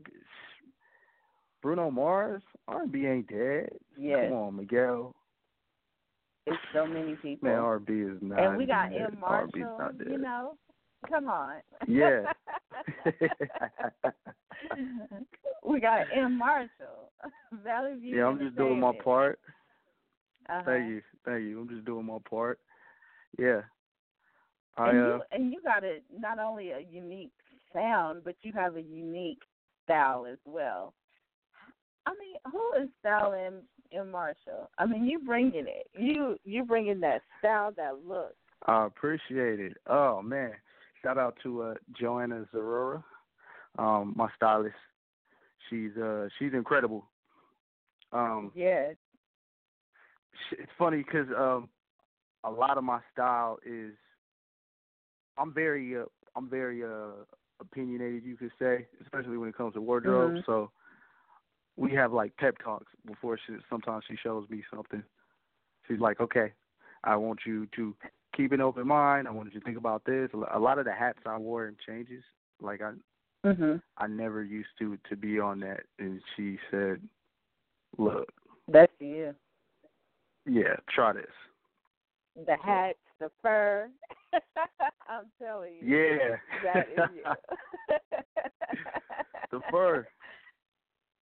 [1.62, 3.70] Bruno Mars, R and B ain't dead.
[3.96, 4.28] Yes.
[4.28, 5.14] Come on, Miguel.
[6.46, 7.48] it's so many people.
[7.48, 8.38] Man, R and B is not.
[8.38, 9.00] and we got dead.
[9.12, 9.18] M.
[9.20, 10.08] Marshall, not dead.
[10.10, 10.56] you know.
[11.08, 11.56] Come on.
[11.86, 12.32] Yeah.
[15.64, 16.38] we got M.
[16.38, 17.12] Marshall.
[17.64, 18.16] Valley View.
[18.18, 19.38] yeah, I'm just doing my part.
[20.48, 20.62] Uh-huh.
[20.66, 21.60] Thank you, thank you.
[21.60, 22.58] I'm just doing my part.
[23.38, 23.62] Yeah.
[24.76, 27.32] I and uh you and you got a not only a unique
[27.72, 29.42] sound, but you have a unique
[29.84, 30.94] style as well.
[32.06, 34.70] I mean, who is style in in Marshall?
[34.78, 35.88] I mean, you bringing it.
[35.92, 38.34] You you bringing that style, that look.
[38.66, 39.76] I appreciate it.
[39.86, 40.52] Oh man,
[41.02, 43.02] shout out to uh, Joanna Zarora,
[43.78, 44.74] um, my stylist.
[45.70, 47.06] She's uh she's incredible.
[48.12, 48.92] Um, Yeah.
[50.52, 51.68] it's funny because um,
[52.44, 53.92] a lot of my style is
[55.38, 56.04] I'm very uh,
[56.36, 57.24] I'm very uh
[57.60, 60.34] opinionated, you could say, especially when it comes to wardrobe.
[60.34, 60.46] Mhm.
[60.46, 60.70] So
[61.76, 63.56] we have like pep talks before she.
[63.68, 65.02] Sometimes she shows me something.
[65.86, 66.52] She's like, "Okay,
[67.04, 67.94] I want you to
[68.34, 69.28] keep an open mind.
[69.28, 71.76] I want you to think about this." A lot of the hats I wore in
[71.86, 72.24] changes.
[72.60, 72.92] Like I,
[73.44, 73.82] Mhm.
[73.98, 75.84] I never used to to be on that.
[75.98, 77.06] And she said,
[77.98, 78.32] "Look,
[78.68, 79.34] That's you.
[80.46, 81.32] yeah, try this."
[82.36, 83.88] The hats, the fur.
[85.08, 85.96] I'm telling you.
[85.96, 86.36] Yeah.
[86.64, 87.98] That is you.
[89.50, 90.06] the fur.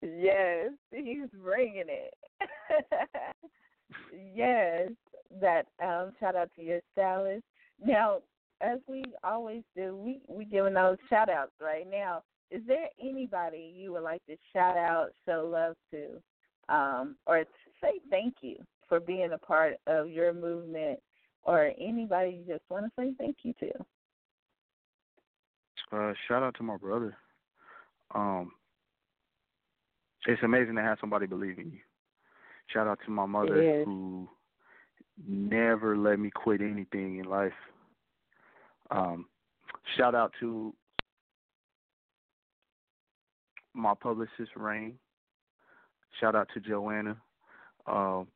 [0.01, 2.13] Yes, he's bringing it.
[4.33, 4.89] yes,
[5.39, 7.43] that um shout out to your stylist.
[7.83, 8.19] Now,
[8.61, 12.23] as we always do, we we giving those shout outs right now.
[12.49, 17.45] Is there anybody you would like to shout out, show love to, um, or
[17.81, 18.57] say thank you
[18.91, 20.99] for being a part of your movement,
[21.43, 23.69] or anybody you just want to say thank you to?
[25.93, 27.15] Uh, shout out to my brother.
[28.13, 28.51] Um,
[30.27, 31.79] it's amazing to have somebody believe in you.
[32.67, 34.27] Shout out to my mother who
[35.25, 37.53] never let me quit anything in life.
[38.89, 39.27] Um,
[39.95, 40.73] shout out to
[43.73, 44.95] my publicist Rain.
[46.19, 47.15] Shout out to Joanna.
[47.87, 48.27] Um,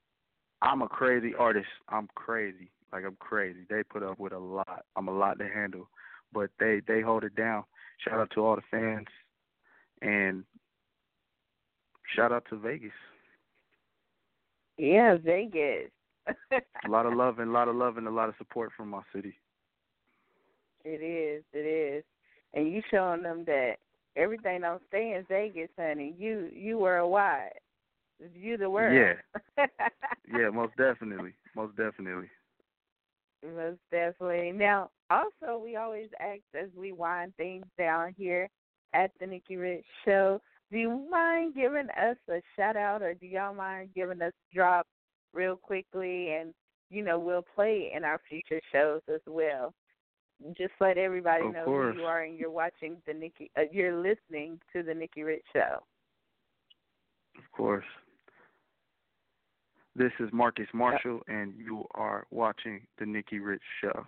[0.66, 1.68] I'm a crazy artist.
[1.90, 2.72] I'm crazy.
[2.92, 3.60] Like I'm crazy.
[3.70, 4.86] They put up with a lot.
[4.96, 5.88] I'm a lot to handle,
[6.34, 7.64] but they they hold it down.
[8.04, 9.08] Shout out to all the fans,
[10.02, 10.44] and
[12.16, 12.92] shout out to Vegas.
[14.78, 15.92] Yeah, Vegas.
[16.52, 18.90] A lot of love and a lot of love and a lot of support from
[18.90, 19.38] my city.
[20.84, 22.04] It is, it is.
[22.54, 23.76] And you showing them that
[24.16, 26.16] everything don't stay in Vegas, honey.
[26.18, 27.52] You you worldwide.
[28.34, 28.96] You the world.
[28.96, 29.66] Yeah.
[30.28, 32.28] Yeah, most definitely, most definitely.
[33.56, 34.52] Most definitely.
[34.52, 38.50] Now, also, we always ask as we wind things down here
[38.94, 40.42] at the Nikki Rich Show.
[40.72, 44.56] Do you mind giving us a shout out, or do y'all mind giving us a
[44.56, 44.88] drop
[45.32, 46.54] real quickly, and
[46.90, 49.74] you know we'll play in our future shows as well.
[50.58, 51.96] Just let everybody Of know course.
[51.96, 53.52] who you are, and you're watching the Nikki.
[53.56, 55.84] Uh, you're listening to the Nikki Rich Show.
[57.38, 57.86] Of course.
[59.98, 64.06] This is Marcus Marshall, and you are watching the Nikki Rich Show.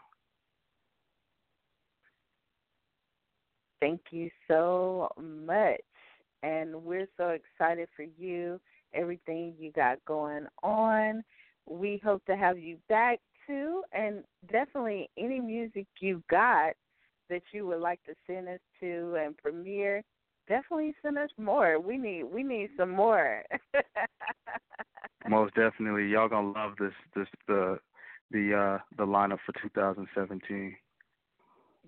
[3.79, 5.79] Thank you so much.
[6.43, 8.59] And we're so excited for you,
[8.93, 11.23] everything you got going on.
[11.65, 16.73] we hope to have you back too, and definitely any music you got
[17.29, 20.03] that you would like to send us to and premiere.
[20.49, 21.79] Definitely send us more.
[21.79, 23.43] We need we need some more.
[25.29, 27.79] Most definitely, y'all gonna love this this the
[28.31, 30.75] the uh the lineup for 2017.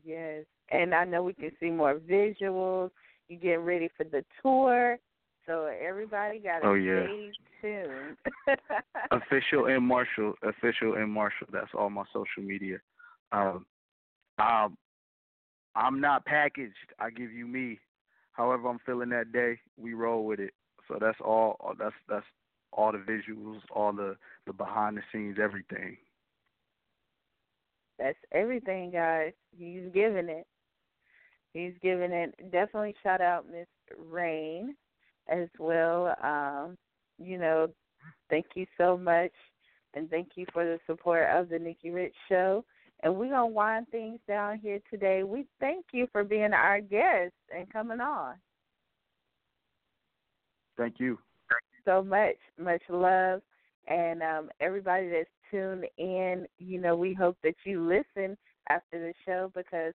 [0.04, 2.92] Yes, and I know we can see more visuals.
[3.28, 4.98] You get ready for the tour,
[5.46, 7.06] so everybody got to Oh, yeah.
[7.06, 8.18] stay tuned.
[9.12, 9.84] official M.
[9.86, 11.10] Marshall, official M.
[11.12, 11.48] Marshall.
[11.52, 12.78] That's all my social media.
[13.32, 13.66] Um,
[14.40, 14.78] um,
[15.76, 16.74] I'm not packaged.
[17.00, 17.80] I give you me.
[18.34, 20.54] However I'm feeling that day, we roll with it.
[20.88, 21.58] So that's all.
[21.78, 22.26] That's that's
[22.72, 24.16] all the visuals, all the
[24.46, 25.98] the behind the scenes, everything.
[27.98, 29.34] That's everything, guys.
[29.58, 30.48] He's giving it.
[31.54, 32.34] He's giving it.
[32.52, 33.68] Definitely shout out Miss
[34.10, 34.76] Rain
[35.28, 36.16] as well.
[36.24, 36.78] Um,
[37.18, 37.68] you know,
[38.30, 39.32] thank you so much,
[39.94, 42.64] and thank you for the support of the Nikki Rich Show.
[43.02, 45.24] And we're gonna wind things down here today.
[45.24, 48.36] We thank you for being our guest and coming on.
[50.78, 51.18] Thank you.
[51.90, 53.42] So much, much love,
[53.88, 56.46] and um, everybody that's tuned in.
[56.60, 58.38] You know, we hope that you listen
[58.70, 59.94] after the show because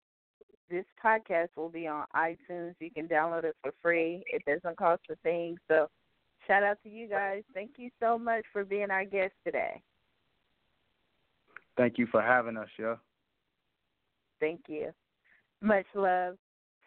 [0.69, 2.75] this podcast will be on iTunes.
[2.81, 4.25] You can download it for free.
[4.27, 5.57] It doesn't cost a thing.
[5.69, 5.89] So,
[6.47, 7.43] shout out to you guys.
[7.55, 9.81] Thank you so much for being our guest today.
[11.77, 12.97] Thank you for having us, yeah.
[14.41, 14.91] Thank you.
[15.61, 16.37] Much love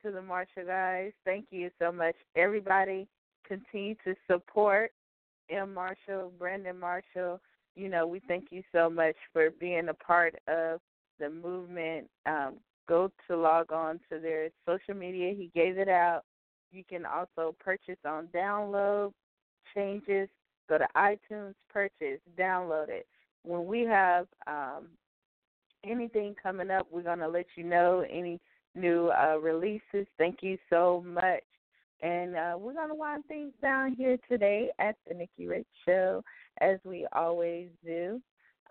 [0.03, 1.11] to the Marshall guys.
[1.23, 2.15] Thank you so much.
[2.35, 3.07] Everybody
[3.47, 4.91] continue to support
[5.49, 5.73] M.
[5.73, 7.39] Marshall, Brandon Marshall.
[7.75, 10.79] You know, we thank you so much for being a part of
[11.19, 12.09] the movement.
[12.25, 12.55] Um,
[12.87, 15.33] go to log on to their social media.
[15.35, 16.23] He gave it out.
[16.71, 19.11] You can also purchase on download
[19.75, 20.29] changes.
[20.69, 23.07] Go to iTunes, purchase, download it.
[23.43, 24.87] When we have um,
[25.85, 28.39] anything coming up, we're going to let you know any
[28.75, 30.05] new uh, releases.
[30.17, 31.43] Thank you so much.
[32.01, 36.23] And uh, we're going to wind things down here today at the Nikki Rich Show,
[36.61, 38.21] as we always do.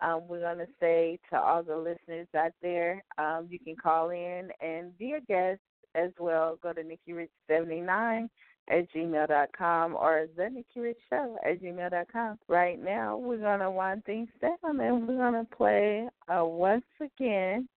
[0.00, 4.10] Um, we're going to say to all the listeners out there, um, you can call
[4.10, 5.60] in and be a guest
[5.94, 6.58] as well.
[6.62, 8.28] Go to NikkiRich79
[8.68, 12.38] at gmail.com or the Nikki Rich Show at gmail.com.
[12.48, 16.84] Right now, we're going to wind things down and we're going to play uh, once
[17.00, 17.68] again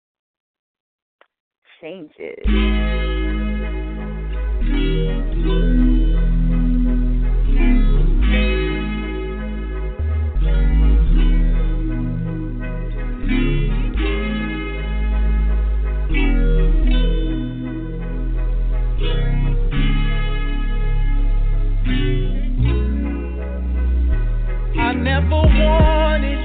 [1.80, 2.77] Changes.
[25.20, 26.38] Never wanted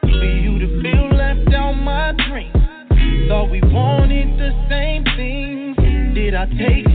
[0.00, 3.28] for you to feel left out my dreams.
[3.28, 5.76] Thought we wanted the same things.
[6.12, 6.91] Did I take